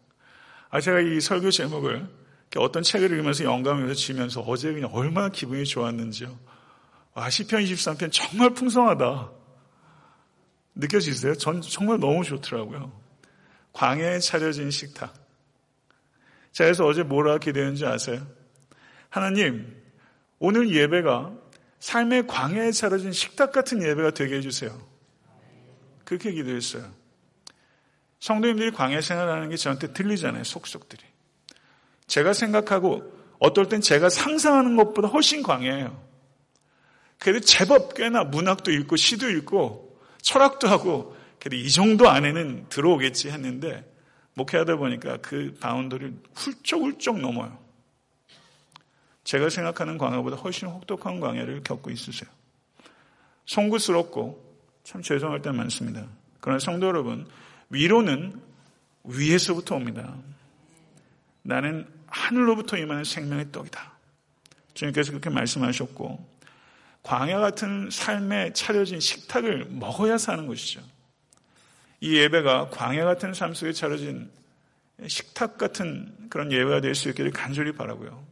아, 0.71 0.81
제가 0.81 1.01
이 1.01 1.21
설교 1.21 1.51
제목을 1.51 2.09
어떤 2.57 2.85
책을 2.85 3.11
읽으면서 3.11 3.43
영감을 3.43 3.93
지면서 3.97 4.41
어제 4.43 4.73
그냥 4.73 4.89
얼마나 4.93 5.31
기분이 5.31 5.65
좋았는지요. 5.65 6.39
와, 7.15 7.29
시편 7.29 7.65
23편 7.65 8.13
정말 8.13 8.51
풍성하다. 8.51 9.33
느껴지세요? 10.77 11.35
전 11.35 11.61
정말 11.61 11.99
너무 11.99 12.23
좋더라고요. 12.23 12.93
광야에 13.73 14.21
차려진 14.21 14.71
식탁. 14.71 15.13
자, 16.53 16.63
그래서 16.63 16.87
어제 16.87 17.03
뭐라 17.03 17.39
기도했는지 17.39 17.85
아세요? 17.85 18.25
하나님, 19.11 19.77
오늘 20.39 20.71
예배가 20.71 21.33
삶의 21.81 22.29
광야에 22.29 22.71
차려진 22.71 23.11
식탁 23.11 23.51
같은 23.51 23.83
예배가 23.83 24.13
되게 24.13 24.37
해주세요. 24.37 24.81
그렇게 26.05 26.31
기도했어요. 26.31 27.04
성도님들이 28.25 28.70
광야 28.70 29.03
생활하는 29.03 29.51
게 29.51 29.57
저한테 29.57 29.93
들리잖아요. 29.93 30.45
속속들이. 30.45 31.03
제가 32.07 32.33
생각하고 32.33 33.12
어떨 33.39 33.68
땐 33.68 33.83
제가 33.83 34.09
상상하는 34.09 34.77
것보다 34.77 35.09
훨씬 35.09 35.43
광야예요. 35.43 36.03
그래도 37.18 37.41
제법 37.41 37.93
꽤나 37.93 38.25
문학도 38.25 38.72
읽고 38.72 38.97
시도 38.97 39.29
읽고 39.29 40.01
철학도 40.22 40.68
하고 40.68 41.14
그래도 41.39 41.57
이 41.57 41.70
정도 41.70 42.09
안에는 42.09 42.70
들어오겠지 42.70 43.29
했는데 43.29 43.85
목회하다 44.33 44.77
보니까 44.77 45.18
그 45.18 45.55
바운더를 45.61 46.14
훌쩍훌쩍 46.35 47.20
넘어요. 47.20 47.59
제가 49.25 49.51
생각하는 49.51 49.99
광야보다 49.99 50.37
훨씬 50.37 50.68
혹독한 50.68 51.20
광야를 51.20 51.62
겪고 51.62 51.91
있으세요. 51.91 52.31
송구스럽고 53.45 54.43
참 54.83 55.03
죄송할 55.03 55.43
때 55.43 55.51
많습니다. 55.51 56.07
그러나 56.41 56.59
성도 56.59 56.87
여러분, 56.87 57.29
위로는 57.75 58.41
위에서부터 59.05 59.77
옵니다. 59.77 60.16
나는 61.43 61.87
하늘로부터 62.07 62.77
임하는 62.79 63.05
생명의 63.05 63.53
떡이다. 63.53 63.93
주님께서 64.75 65.11
그렇게 65.11 65.31
말씀하셨고, 65.31 66.35
광야 67.03 67.39
같은 67.39 67.91
삶에 67.91 68.53
차려진 68.55 68.99
식탁을 68.99 69.66
먹어야 69.66 70.16
사는 70.16 70.47
것이죠. 70.47 70.81
이 72.01 72.16
예배가 72.16 72.70
광야 72.70 73.05
같은 73.05 73.35
삶 73.35 73.53
속에 73.55 73.72
차려진 73.72 74.31
식탁 75.07 75.59
같은 75.59 76.14
그런 76.31 76.51
예배가 76.51 76.81
될 76.81 76.95
수 76.95 77.09
있기를 77.11 77.31
간절히 77.31 77.72
바라고요. 77.72 78.25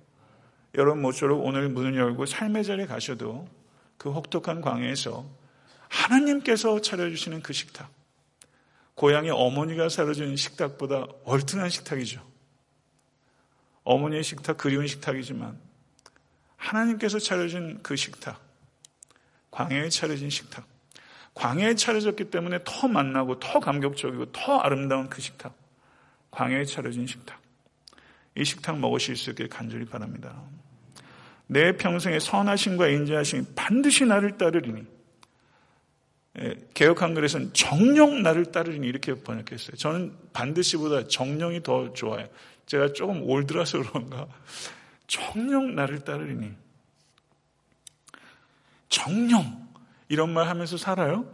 여러분 0.75 1.03
모쪼록 1.03 1.45
오늘 1.45 1.69
문을 1.69 1.97
열고 1.97 2.25
삶의 2.25 2.65
자리에 2.65 2.87
가셔도 2.87 3.47
그 3.99 4.11
혹독한 4.11 4.63
광야에서 4.63 5.25
하나님께서 5.89 6.81
차려주시는 6.81 7.43
그 7.43 7.53
식탁, 7.53 7.91
고향의 8.95 9.31
어머니가 9.31 9.89
차려준 9.89 10.37
식탁보다 10.37 11.07
월등한 11.25 11.71
식탁이죠. 11.71 12.23
어머니의 13.85 14.23
식탁 14.23 14.59
그리운 14.59 14.87
식탁이지만 14.87 15.59
하나님께서 16.57 17.19
차려준 17.19 17.81
그 17.83 17.97
식탁, 17.97 18.41
광야에 19.51 19.89
차려진 19.89 20.31
식탁, 20.31 20.67
광야에 21.35 21.75
차려졌기 21.75 22.31
때문에 22.31 22.61
더 22.65 22.87
만나고 22.87 23.41
더 23.41 23.59
감격적이고 23.59 24.33
더 24.33 24.59
아름다운 24.59 25.09
그 25.09 25.21
식탁, 25.21 25.55
광야에 26.31 26.65
차려진 26.65 27.07
식탁. 27.07 27.41
이 28.35 28.45
식탁 28.45 28.79
먹으실 28.79 29.17
수 29.17 29.31
있길 29.31 29.49
간절히 29.49 29.85
바랍니다. 29.85 30.41
내 31.47 31.77
평생의 31.77 32.21
선하심과 32.21 32.89
인자하심이 32.89 33.47
반드시 33.55 34.07
나를 34.07 34.39
따르리니 34.39 34.81
예, 34.81 34.87
개혁 36.75 37.03
한글에서는 37.03 37.53
정령 37.53 38.23
나를 38.23 38.47
따르리니 38.47 38.87
이렇게 38.87 39.15
번역했어요. 39.15 39.77
저는 39.77 40.17
반드시보다 40.33 41.07
정령이 41.07 41.63
더 41.63 41.93
좋아요. 41.93 42.27
제가 42.67 42.93
조금 42.95 43.23
올드라서 43.23 43.83
그런가 43.83 44.27
정령 45.07 45.75
나를 45.75 46.05
따르리니 46.05 46.53
정령 48.89 49.69
이런 50.09 50.33
말 50.33 50.49
하면서 50.49 50.77
살아요? 50.77 51.27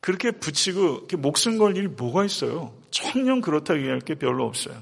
그렇게 0.00 0.30
붙이고 0.30 1.08
목숨 1.18 1.58
걸 1.58 1.76
일이 1.76 1.88
뭐가 1.88 2.24
있어요? 2.24 2.74
정령 2.90 3.40
그렇다고 3.40 3.80
얘기할 3.80 4.00
게 4.00 4.14
별로 4.14 4.46
없어요. 4.46 4.80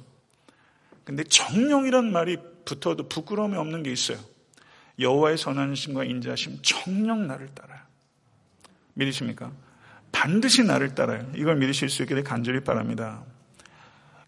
근데 1.05 1.24
정령이란 1.24 2.12
말이 2.12 2.36
붙어도 2.64 3.09
부끄러움이 3.09 3.57
없는 3.57 3.82
게 3.82 3.92
있어요. 3.92 4.18
여호와의 4.98 5.38
선하심과 5.38 6.05
인자하심 6.05 6.59
정령 6.62 7.26
나를 7.26 7.48
따라요. 7.55 7.73
믿으십니까? 8.95 9.53
반드시 10.12 10.62
나를 10.62 10.95
따라요. 10.95 11.30
이걸 11.34 11.57
믿으실 11.57 11.88
수 11.88 12.03
있기를 12.03 12.24
간절히 12.24 12.61
바랍니다. 12.61 13.24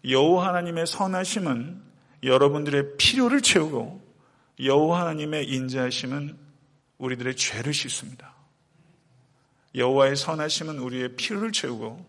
여호와 0.07 0.49
하나님의 0.49 0.85
선하심은 0.85 1.81
여러분들의 2.23 2.97
필요를 2.97 3.41
채우고 3.41 4.05
여호와 4.59 5.01
하나님의 5.01 5.47
인자하심은 5.49 6.37
우리들의 6.97 7.35
죄를 7.35 7.73
씻습니다. 7.73 8.33
여호와의 9.75 10.15
선하심은 10.15 10.79
우리의 10.79 11.15
필요를 11.15 11.51
채우고 11.51 12.05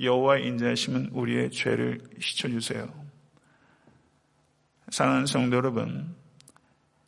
여호와의 0.00 0.46
인자하심은 0.46 1.10
우리의 1.12 1.50
죄를 1.50 2.00
씻어주세요. 2.20 2.88
사랑하는 4.90 5.26
성도 5.26 5.56
여러분, 5.56 6.14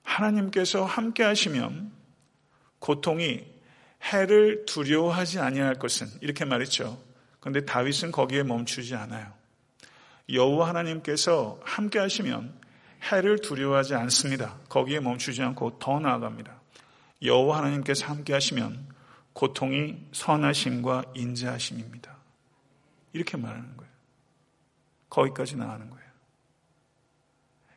하나님께서 0.03 0.85
함께 0.85 1.23
하시면 1.23 1.93
고통이 2.81 3.45
해를 4.03 4.65
두려워하지 4.67 5.39
아니할 5.39 5.75
것은 5.75 6.09
이렇게 6.21 6.45
말했죠. 6.45 7.03
그런데 7.41 7.65
다윗은 7.65 8.13
거기에 8.13 8.43
멈추지 8.43 8.95
않아요. 8.95 9.33
여호와 10.33 10.69
하나님께서 10.69 11.59
함께 11.65 11.99
하시면 11.99 12.59
해를 13.11 13.39
두려워하지 13.39 13.95
않습니다. 13.95 14.57
거기에 14.69 15.01
멈추지 15.01 15.43
않고 15.43 15.79
더 15.79 15.99
나아갑니다. 16.01 16.61
여호와 17.23 17.59
하나님께서 17.59 18.07
함께 18.07 18.33
하시면 18.33 18.89
고통이 19.33 20.07
선하심과 20.13 21.05
인자하심입니다. 21.15 22.17
이렇게 23.13 23.37
말하는 23.37 23.77
거예요. 23.77 23.91
거기까지 25.09 25.57
나가는 25.57 25.89
거예요. 25.89 26.01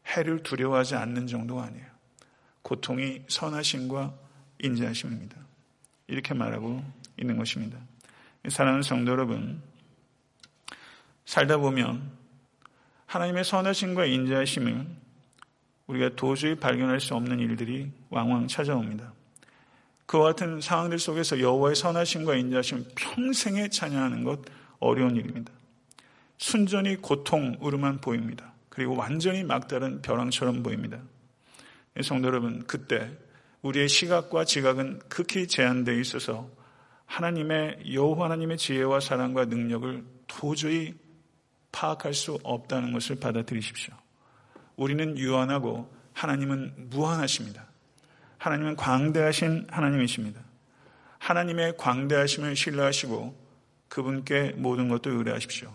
해를 0.07 0.43
두려워하지 0.43 0.95
않는 0.95 1.28
정도가 1.28 1.63
아니에요. 1.63 1.88
고통이 2.61 3.24
선하심과 3.28 4.13
인자하심입니다. 4.59 5.38
이렇게 6.07 6.33
말하고 6.33 6.83
있는 7.19 7.37
것입니다. 7.37 7.77
사랑하는 8.49 8.83
성도 8.83 9.11
여러분, 9.11 9.61
살다 11.25 11.57
보면 11.57 12.11
하나님의 13.05 13.43
선하심과 13.43 14.05
인자하심을 14.05 14.85
우리가 15.87 16.15
도저히 16.15 16.55
발견할 16.55 16.99
수 16.99 17.15
없는 17.15 17.39
일들이 17.39 17.91
왕왕 18.09 18.47
찾아옵니다. 18.47 19.13
그와 20.05 20.25
같은 20.25 20.61
상황들 20.61 20.99
속에서 20.99 21.39
여호와의 21.39 21.75
선하심과 21.75 22.35
인자하심을 22.35 22.85
평생에 22.95 23.69
찬양하는 23.69 24.23
것 24.23 24.41
어려운 24.79 25.15
일입니다. 25.15 25.51
순전히 26.37 26.97
고통으로만 26.97 28.01
보입니다. 28.01 28.53
그리고 28.69 28.95
완전히 28.95 29.43
막다른 29.43 30.01
벼랑처럼 30.01 30.63
보입니다. 30.63 30.99
성도 32.01 32.27
여러분, 32.27 32.63
그때 32.65 33.11
우리의 33.64 33.89
시각과 33.89 34.45
지각은 34.45 34.99
극히 35.09 35.47
제한되어 35.47 35.95
있어서 35.95 36.49
하나님의 37.05 37.93
여호와 37.93 38.26
하나님의 38.26 38.57
지혜와 38.57 38.99
사랑과 38.99 39.45
능력을 39.45 40.03
도저히 40.28 40.93
파악할 41.72 42.14
수 42.14 42.38
없다는 42.43 42.91
것을 42.91 43.20
받아들이십시오. 43.20 43.93
우리는 44.76 45.18
유한하고 45.18 45.91
하나님은 46.14 46.89
무한하십니다. 46.89 47.66
하나님은 48.38 48.76
광대하신 48.76 49.68
하나님이십니다. 49.70 50.41
하나님의 51.20 51.78
광대하심을 51.78 52.55
신뢰하시고 52.55 53.41
그분께 53.88 54.53
모든 54.57 54.89
것도 54.89 55.11
의뢰하십시오. 55.11 55.74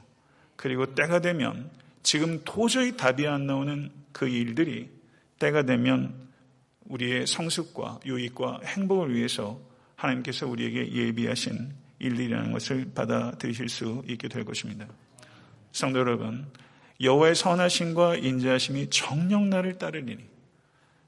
그리고 0.57 0.95
때가 0.95 1.21
되면 1.21 1.71
지금 2.03 2.43
도저히 2.45 2.97
답이 2.97 3.27
안 3.27 3.47
나오는 3.47 3.91
그 4.13 4.29
일들이 4.29 4.91
때가 5.39 5.63
되면 5.63 6.28
우리의 6.89 7.27
성숙과 7.27 8.01
유익과 8.05 8.61
행복을 8.65 9.15
위해서 9.15 9.61
하나님께서 9.97 10.47
우리에게 10.47 10.93
예비하신 10.93 11.73
일들이라는 11.99 12.53
것을 12.53 12.93
받아들이실 12.95 13.69
수 13.69 14.03
있게 14.09 14.29
될 14.29 14.45
것입니다. 14.45 14.87
성도 15.73 15.99
여러분, 16.01 16.47
여호와의 17.01 17.35
선하심과 17.35 18.17
인자하심이 18.17 18.91
정령 18.91 19.51
나를 19.51 19.79
따르리니 19.79 20.25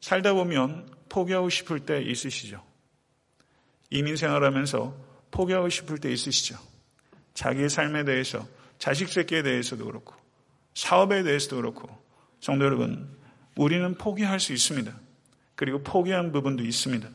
살다 0.01 0.35
보면 0.35 0.89
포기하고 1.09 1.49
싶을 1.49 1.81
때 1.81 2.01
있으시죠. 2.03 2.63
이민 3.91 4.17
생활하면서 4.17 4.97
포기하고 5.31 5.69
싶을 5.69 5.99
때 5.99 6.13
있으시죠. 6.13 6.57
자기의 7.35 7.69
삶에 7.69 8.05
대해서 8.05 8.47
자식 8.79 9.09
새끼에 9.09 9.43
대해서도 9.43 9.85
그렇고 9.85 10.15
사업에 10.75 11.23
대해서도 11.23 11.57
그렇고 11.57 11.89
성도 12.41 12.65
여러분 12.65 13.17
우리는 13.57 13.95
포기할 13.95 14.41
수 14.41 14.53
있습니다. 14.53 14.93
그리고 15.61 15.83
포기한 15.83 16.33
부분도 16.33 16.65
있습니다. 16.65 17.07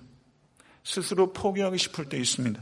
스스로 0.83 1.33
포기하고 1.33 1.77
싶을 1.77 2.05
때 2.05 2.17
있습니다. 2.17 2.61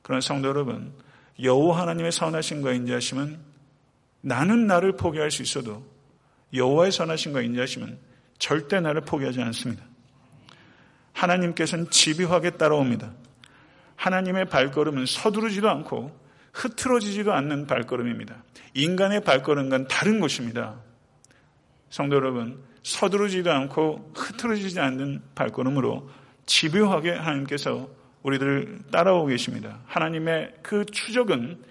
그러나 0.00 0.20
성도 0.20 0.46
여러분 0.46 0.94
여호와 1.42 1.80
하나님의 1.80 2.12
선하심과 2.12 2.70
인자하심은 2.74 3.36
나는 4.20 4.68
나를 4.68 4.92
포기할 4.92 5.32
수 5.32 5.42
있어도 5.42 5.84
여호와의 6.54 6.92
선하심과 6.92 7.40
인자하심은 7.42 7.98
절대 8.38 8.78
나를 8.78 9.00
포기하지 9.00 9.42
않습니다. 9.42 9.82
하나님께서는 11.14 11.90
집요하게 11.90 12.50
따라옵니다. 12.50 13.12
하나님의 13.96 14.44
발걸음은 14.44 15.06
서두르지도 15.06 15.68
않고 15.68 16.16
흐트러지지도 16.52 17.32
않는 17.32 17.66
발걸음입니다. 17.66 18.44
인간의 18.74 19.24
발걸음과는 19.24 19.88
다른 19.88 20.20
것입니다. 20.20 20.78
성도 21.90 22.14
여러분, 22.14 22.62
서두르지도 22.82 23.50
않고 23.50 24.12
흐트러지지 24.14 24.80
않는 24.80 25.22
발걸음으로 25.34 26.08
집요하게 26.46 27.12
하나님께서 27.12 27.88
우리들을 28.22 28.80
따라오고 28.90 29.28
계십니다. 29.28 29.78
하나님의 29.86 30.54
그 30.62 30.84
추적은 30.86 31.62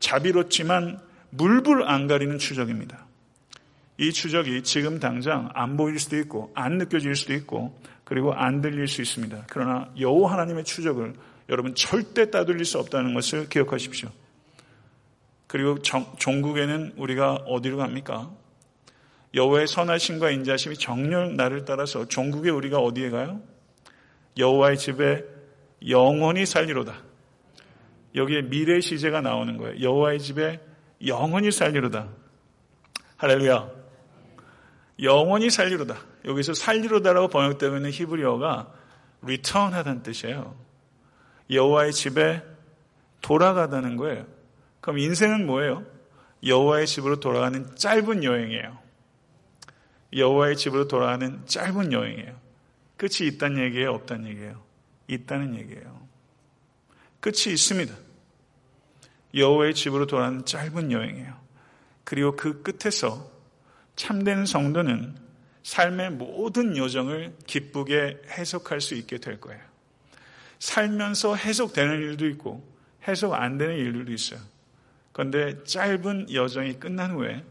자비롭지만 0.00 1.00
물불 1.30 1.84
안 1.84 2.06
가리는 2.06 2.38
추적입니다. 2.38 3.06
이 3.96 4.12
추적이 4.12 4.62
지금 4.62 4.98
당장 4.98 5.50
안 5.54 5.76
보일 5.76 5.98
수도 5.98 6.18
있고 6.18 6.52
안 6.54 6.78
느껴질 6.78 7.14
수도 7.14 7.32
있고 7.34 7.78
그리고 8.04 8.32
안 8.34 8.60
들릴 8.60 8.88
수 8.88 9.02
있습니다. 9.02 9.44
그러나 9.48 9.88
여호 9.98 10.26
하나님의 10.26 10.64
추적을 10.64 11.14
여러분 11.48 11.74
절대 11.74 12.30
따돌릴 12.30 12.64
수 12.64 12.78
없다는 12.78 13.14
것을 13.14 13.48
기억하십시오. 13.48 14.10
그리고 15.46 15.80
정, 15.82 16.12
종국에는 16.18 16.94
우리가 16.96 17.34
어디로 17.46 17.76
갑니까? 17.76 18.30
여호와의 19.34 19.66
선하심과 19.66 20.30
인자심이 20.30 20.76
정렬 20.76 21.36
나를 21.36 21.64
따라서 21.64 22.06
종국에 22.06 22.50
우리가 22.50 22.78
어디에 22.78 23.10
가요? 23.10 23.40
여호와의 24.38 24.78
집에 24.78 25.24
영원히 25.88 26.46
살리로다. 26.46 26.94
여기에 28.14 28.42
미래 28.42 28.80
시제가 28.80 29.20
나오는 29.20 29.56
거예요. 29.56 29.80
여호와의 29.80 30.20
집에 30.20 30.60
영원히 31.04 31.50
살리로다. 31.50 32.08
할렐루야. 33.16 33.68
영원히 35.02 35.50
살리로다. 35.50 35.96
여기서 36.24 36.54
살리로다라고 36.54 37.28
번역되고 37.28 37.76
있는 37.76 37.90
히브리어가 37.90 38.72
return 39.22 39.72
하다는 39.74 40.02
뜻이에요. 40.04 40.54
여호와의 41.50 41.92
집에 41.92 42.42
돌아가다는 43.20 43.96
거예요. 43.96 44.26
그럼 44.80 44.98
인생은 44.98 45.44
뭐예요? 45.46 45.84
여호와의 46.46 46.86
집으로 46.86 47.18
돌아가는 47.18 47.74
짧은 47.76 48.22
여행이에요. 48.22 48.83
여호와의 50.14 50.56
집으로 50.56 50.88
돌아가는 50.88 51.44
짧은 51.46 51.92
여행이에요. 51.92 52.40
끝이 52.96 53.28
있다는 53.28 53.62
얘기예요, 53.64 53.92
없다는 53.92 54.28
얘기예요? 54.28 54.62
있다는 55.08 55.56
얘기예요. 55.56 56.08
끝이 57.20 57.52
있습니다. 57.52 57.94
여호와의 59.34 59.74
집으로 59.74 60.06
돌아가는 60.06 60.44
짧은 60.44 60.92
여행이에요. 60.92 61.34
그리고 62.04 62.36
그 62.36 62.62
끝에서 62.62 63.30
참된 63.96 64.46
성도는 64.46 65.16
삶의 65.62 66.10
모든 66.10 66.76
여정을 66.76 67.34
기쁘게 67.46 68.22
해석할 68.28 68.80
수 68.80 68.94
있게 68.94 69.18
될 69.18 69.40
거예요. 69.40 69.60
살면서 70.58 71.34
해석되는 71.36 72.00
일도 72.00 72.26
있고 72.28 72.66
해석 73.08 73.34
안 73.34 73.58
되는 73.58 73.76
일들도 73.76 74.12
있어요. 74.12 74.40
그런데 75.12 75.62
짧은 75.64 76.32
여정이 76.32 76.78
끝난 76.78 77.12
후에 77.12 77.44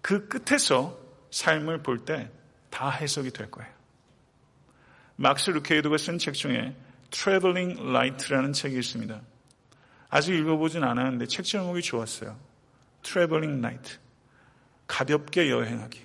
그 0.00 0.28
끝에서 0.28 1.05
삶을 1.36 1.82
볼 1.82 2.04
때 2.04 2.28
다 2.70 2.90
해석이 2.90 3.30
될 3.30 3.50
거예요. 3.50 3.70
막스 5.16 5.50
루케이도가 5.50 5.96
쓴 5.96 6.18
책 6.18 6.34
중에 6.34 6.74
Traveling 7.10 7.80
Light라는 7.80 8.52
책이 8.52 8.78
있습니다. 8.78 9.20
아직 10.10 10.34
읽어보진 10.34 10.82
않았는데 10.84 11.26
책 11.26 11.44
제목이 11.44 11.80
좋았어요. 11.82 12.36
Traveling 13.02 13.58
Light. 13.64 13.98
가볍게 14.86 15.50
여행하기. 15.50 16.00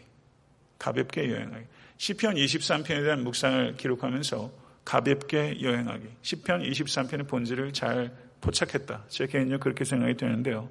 가볍게 0.80 1.30
여행하기. 1.30 1.66
시편 1.98 2.36
23편에 2.36 3.04
대한 3.04 3.24
묵상을 3.24 3.76
기록하면서 3.78 4.52
가볍게 4.86 5.62
여행하기. 5.62 6.08
시편 6.22 6.64
23편의 6.64 7.28
본질을 7.28 7.74
잘 7.74 8.16
포착했다. 8.42 9.06
제 9.08 9.28
개인적으로 9.28 9.60
그렇게 9.60 9.84
생각이 9.84 10.16
되는데요. 10.16 10.70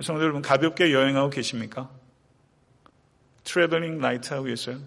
성도 0.00 0.22
여러분, 0.22 0.42
가볍게 0.42 0.92
여행하고 0.92 1.30
계십니까? 1.30 1.90
Traveling 3.44 3.98
Light 3.98 4.32
하고 4.32 4.44
계세요? 4.44 4.78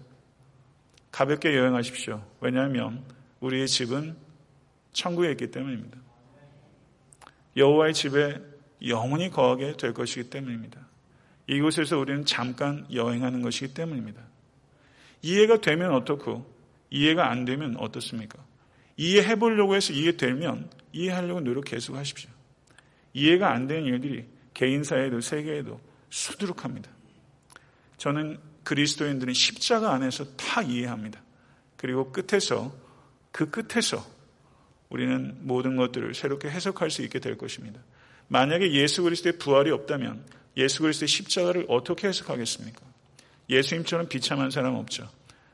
가볍게 1.10 1.56
여행하십시오. 1.56 2.22
왜냐하면 2.40 3.04
우리의 3.40 3.66
집은 3.66 4.16
천국에 4.92 5.30
있기 5.32 5.50
때문입니다. 5.50 5.98
여호와의 7.56 7.94
집에 7.94 8.40
영원히 8.86 9.30
거하게 9.30 9.76
될 9.76 9.94
것이기 9.94 10.30
때문입니다. 10.30 10.86
이곳에서 11.46 11.98
우리는 11.98 12.24
잠깐 12.24 12.86
여행하는 12.92 13.42
것이기 13.42 13.74
때문입니다. 13.74 14.22
이해가 15.22 15.60
되면 15.60 15.92
어떻고 15.94 16.52
이해가 16.90 17.30
안 17.30 17.44
되면 17.44 17.76
어떻습니까? 17.78 18.38
이해해 18.96 19.36
보려고 19.36 19.74
해서 19.74 19.92
이해되면 19.92 20.70
이해하려고 20.92 21.40
노력 21.40 21.64
계속 21.64 21.96
하십시오. 21.96 22.30
이해가 23.14 23.52
안 23.52 23.66
되는 23.66 23.84
일들이 23.84 24.26
개인 24.54 24.82
사회도 24.82 25.20
세계에도 25.20 25.80
수두룩합니다. 26.10 26.90
저는 27.96 28.38
그리스도인들은 28.68 29.32
십자가 29.32 29.94
안에서 29.94 30.26
다 30.36 30.60
이해합니다. 30.60 31.22
그리고 31.78 32.12
끝에서 32.12 32.70
그 33.32 33.50
끝에서 33.50 34.06
우리는 34.90 35.38
모든 35.40 35.76
것들을 35.76 36.14
새롭게 36.14 36.50
해석할 36.50 36.90
수 36.90 37.02
있게 37.02 37.18
될 37.18 37.38
것입니다. 37.38 37.80
만약에 38.28 38.72
예수 38.72 39.02
그리스도의 39.02 39.38
부활이 39.38 39.70
없다면 39.70 40.22
예수 40.58 40.82
그리스도의 40.82 41.08
십자가를 41.08 41.64
어떻게 41.68 42.08
해석하겠습니까? 42.08 42.82
예수님처럼 43.48 44.08
비참한 44.08 44.50
사람 44.50 44.74
없죠. 44.74 45.08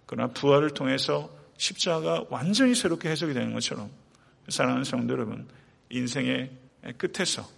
그러나 0.07 0.33
부활을 0.33 0.71
통해서 0.71 1.31
십자가 1.57 2.25
완전히 2.31 2.75
새롭게 2.75 3.11
해석이 3.11 3.33
되는 3.33 3.53
것처럼 3.53 3.91
사랑하는 4.49 4.83
성도 4.83 5.15
여러분, 5.15 5.47
인생의 5.91 6.51
끝에서 6.99 7.49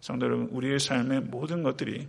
성도 0.00 0.24
여러분, 0.24 0.48
우리의 0.52 0.80
삶의 0.80 1.20
모든 1.22 1.62
것들이 1.62 2.08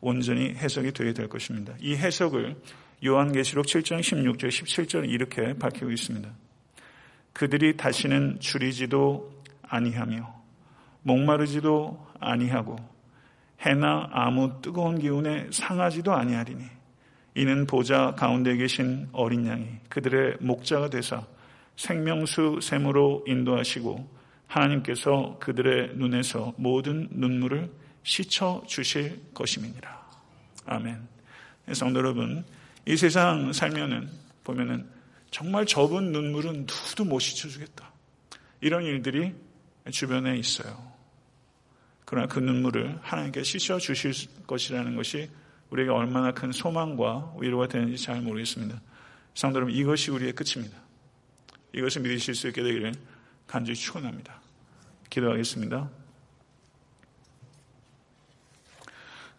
온전히 0.00 0.54
해석이 0.54 0.92
되어야 0.92 1.12
될 1.12 1.28
것입니다. 1.28 1.74
이 1.80 1.96
해석을 1.96 2.56
요한계시록 3.04 3.66
7장 3.66 4.00
16절 4.00 4.48
17절 4.48 5.08
이렇게 5.10 5.54
밝히고 5.54 5.90
있습니다. 5.90 6.28
그들이 7.32 7.76
다시는 7.76 8.40
줄이지도 8.40 9.30
아니하며 9.62 10.34
목마르지도 11.02 12.06
아니하고 12.18 12.76
해나 13.60 14.08
아무 14.12 14.60
뜨거운 14.60 14.98
기운에 14.98 15.48
상하지도 15.50 16.12
아니하리니 16.12 16.64
이는 17.34 17.66
보좌 17.66 18.14
가운데 18.14 18.56
계신 18.56 19.08
어린 19.12 19.46
양이 19.46 19.66
그들의 19.88 20.38
목자가 20.40 20.90
되사 20.90 21.24
생명수 21.76 22.58
샘으로 22.60 23.24
인도하시고 23.26 24.18
하나님께서 24.48 25.36
그들의 25.38 25.92
눈에서 25.94 26.54
모든 26.56 27.08
눈물을 27.12 27.70
씻어 28.08 28.62
주실 28.66 29.20
것임이니라. 29.34 30.08
아멘. 30.64 30.98
성도 31.74 31.98
여러분, 31.98 32.42
이 32.86 32.96
세상 32.96 33.52
살면은 33.52 34.08
보면은 34.44 34.88
정말 35.30 35.66
적은 35.66 36.10
눈물은 36.12 36.60
누구도 36.60 37.04
못 37.04 37.18
씻어주겠다. 37.18 37.92
이런 38.62 38.84
일들이 38.84 39.34
주변에 39.90 40.38
있어요. 40.38 40.90
그러나 42.06 42.26
그 42.26 42.38
눈물을 42.38 42.98
하나님께 43.02 43.42
씻어 43.42 43.78
주실 43.78 44.14
것이라는 44.46 44.96
것이 44.96 45.28
우리에게 45.68 45.90
얼마나 45.90 46.32
큰 46.32 46.50
소망과 46.50 47.34
위로가 47.38 47.68
되는지 47.68 48.02
잘 48.02 48.22
모르겠습니다. 48.22 48.80
성도 49.34 49.56
여러분, 49.56 49.74
이것이 49.74 50.10
우리의 50.10 50.32
끝입니다. 50.32 50.78
이것을 51.74 52.00
믿으실 52.00 52.34
수 52.34 52.48
있게 52.48 52.62
되기를 52.62 52.94
간절히 53.46 53.76
축원합니다. 53.76 54.40
기도하겠습니다. 55.10 56.07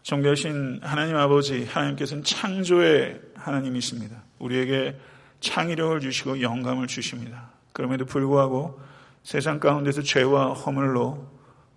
정교하신 0.02 0.80
하나님 0.82 1.16
아버지, 1.16 1.64
하나님께서는 1.64 2.24
창조의 2.24 3.20
하나님이십니다. 3.34 4.22
우리에게 4.38 4.98
창의력을 5.40 6.00
주시고 6.00 6.40
영감을 6.40 6.86
주십니다. 6.86 7.50
그럼에도 7.72 8.04
불구하고 8.04 8.80
세상 9.22 9.60
가운데서 9.60 10.02
죄와 10.02 10.54
허물로 10.54 11.28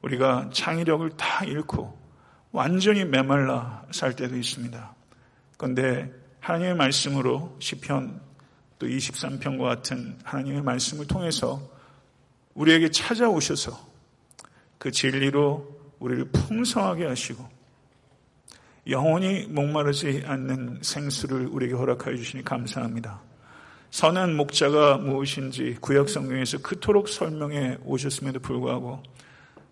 우리가 0.02 0.50
창의력을 0.54 1.10
다 1.12 1.46
잃고 1.46 1.98
완전히 2.52 3.04
메말라 3.06 3.86
살 3.92 4.16
때도 4.16 4.38
있습니다. 4.38 4.96
그런데 5.58 6.12
하나님의 6.40 6.76
말씀으로 6.76 7.56
시편 7.60 8.22
또 8.80 8.88
23편과 8.88 9.64
같은 9.64 10.18
하나님의 10.24 10.62
말씀을 10.62 11.08
통해서 11.08 11.62
우리에게 12.54 12.90
찾아오셔서 12.90 13.94
그 14.78 14.92
진리로 14.92 15.80
우리를 16.00 16.26
풍성하게 16.32 17.06
하시고 17.06 17.48
영원히 18.88 19.46
목마르지 19.48 20.24
않는 20.26 20.80
생수를 20.82 21.48
우리에게 21.48 21.74
허락하여 21.74 22.16
주시니 22.16 22.44
감사합니다. 22.44 23.22
선한 23.92 24.36
목자가 24.36 24.98
무엇인지 24.98 25.78
구약 25.80 26.10
성경에서 26.10 26.62
그토록 26.62 27.08
설명해 27.08 27.78
오셨음에도 27.86 28.40
불구하고 28.40 29.04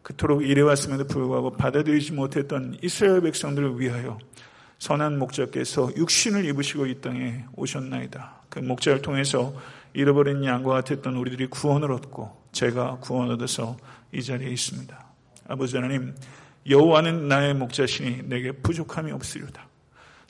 그토록 0.03 0.43
이래왔음에도 0.43 1.07
불구하고 1.07 1.51
받아들이지 1.57 2.14
못했던 2.14 2.78
이스라엘 2.82 3.22
백성들을 3.22 3.80
위하여 3.80 4.20
선한 4.80 5.20
목자께서 5.20 5.91
육신을 5.95 6.45
입으시고 6.45 6.88
이 6.88 7.01
땅에 7.01 7.45
오셨나이다. 7.55 8.41
그 8.49 8.59
목자를 8.59 9.01
통해서 9.01 9.53
잃어버린 9.93 10.43
양과 10.43 10.72
같았던 10.72 11.16
우리들이 11.16 11.47
구원을 11.47 11.91
얻고 11.91 12.32
제가 12.51 12.97
구원 12.99 13.30
얻어서 13.30 13.78
이 14.12 14.24
자리에 14.24 14.49
있습니다. 14.49 15.05
아버지 15.47 15.76
하나님, 15.76 16.16
여호와는 16.70 17.28
나의 17.28 17.53
목자시니 17.55 18.24
내게 18.24 18.51
부족함이 18.51 19.12
없으리다. 19.12 19.68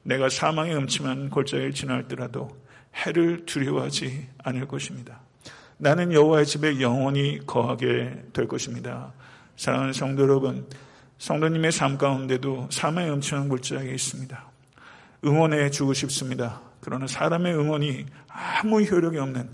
내가 0.04 0.30
사망의 0.30 0.76
음침한 0.76 1.30
골짜기를 1.30 1.74
지날더라도 1.74 2.50
해를 2.96 3.46
두려워하지 3.46 4.28
않을 4.44 4.68
것입니다. 4.68 5.22
나는 5.78 6.14
여호와의 6.14 6.46
집에 6.46 6.80
영원히 6.80 7.40
거하게 7.46 8.24
될 8.34 8.48
것입니다. 8.48 9.14
사랑하는 9.56 9.94
성도 9.94 10.24
여러분, 10.24 10.68
성도님의 11.18 11.72
삶 11.72 11.98
가운데도 11.98 12.70
삶의 12.72 13.12
음침한 13.12 13.50
골짜기에 13.50 13.94
있습니다. 13.94 14.52
응원해 15.26 15.70
주고 15.70 15.94
싶습니다. 15.94 16.62
그러나 16.80 17.06
사람의 17.06 17.54
응원이 17.54 18.06
아무 18.28 18.82
효력이 18.82 19.18
없는 19.18 19.50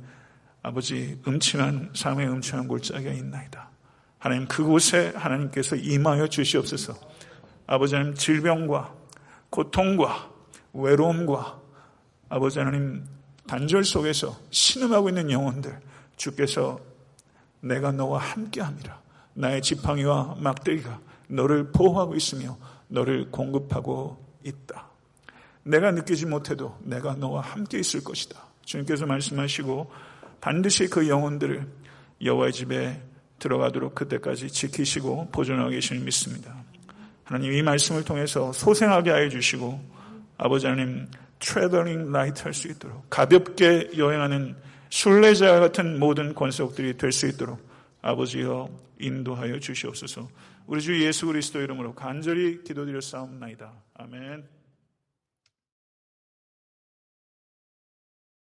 아버지 0.63 1.19
음침한 1.27 1.91
삶의 1.93 2.27
음침한 2.27 2.67
골짜기가 2.67 3.11
있나이다. 3.11 3.69
하나님 4.27 4.45
그곳에 4.45 5.13
하나님께서 5.15 5.77
임하여 5.77 6.27
주시옵소서. 6.27 6.93
아버지 7.65 7.95
하나님 7.95 8.13
질병과 8.13 8.93
고통과 9.49 10.29
외로움과 10.73 11.61
아버지 12.27 12.59
하나님 12.59 13.05
단절 13.47 13.85
속에서 13.85 14.37
신음하고 14.51 15.07
있는 15.07 15.31
영혼들 15.31 15.79
주께서 16.17 16.81
내가 17.61 17.93
너와 17.93 18.19
함께함이라 18.19 18.99
나의 19.35 19.61
지팡이와 19.61 20.35
막대기가 20.39 20.99
너를 21.29 21.71
보호하고 21.71 22.13
있으며 22.15 22.57
너를 22.89 23.31
공급하고 23.31 24.17
있다. 24.43 24.89
내가 25.63 25.91
느끼지 25.91 26.25
못해도 26.25 26.77
내가 26.83 27.15
너와 27.15 27.39
함께 27.39 27.79
있을 27.79 28.03
것이다. 28.03 28.43
주님께서 28.65 29.05
말씀하시고 29.05 29.89
반드시 30.41 30.87
그 30.89 31.07
영혼들을 31.07 31.65
여호와의 32.21 32.51
집에 32.51 33.01
들어가도록 33.39 33.95
그때까지 33.95 34.49
지키시고 34.49 35.29
보존하고 35.31 35.69
계시는 35.69 36.03
믿습니다. 36.05 36.55
하나님 37.23 37.53
이 37.53 37.61
말씀을 37.61 38.03
통해서 38.03 38.51
소생하게 38.53 39.11
하여 39.11 39.29
주시고 39.29 39.79
아버지 40.37 40.67
하나님 40.67 41.07
Traveling 41.39 42.11
Light 42.11 42.43
할 42.43 42.53
수 42.53 42.67
있도록 42.67 43.09
가볍게 43.09 43.89
여행하는 43.97 44.55
순례자 44.89 45.59
같은 45.59 45.99
모든 45.99 46.33
권속들이 46.33 46.97
될 46.97 47.11
수 47.11 47.27
있도록 47.27 47.59
아버지여 48.01 48.69
인도하여 48.99 49.59
주시옵소서. 49.59 50.27
우리 50.65 50.81
주 50.81 50.99
예수 51.03 51.27
그리스도 51.27 51.61
이름으로 51.61 51.93
간절히 51.93 52.63
기도드렸사옵나이다. 52.63 53.71
아멘. 53.95 54.56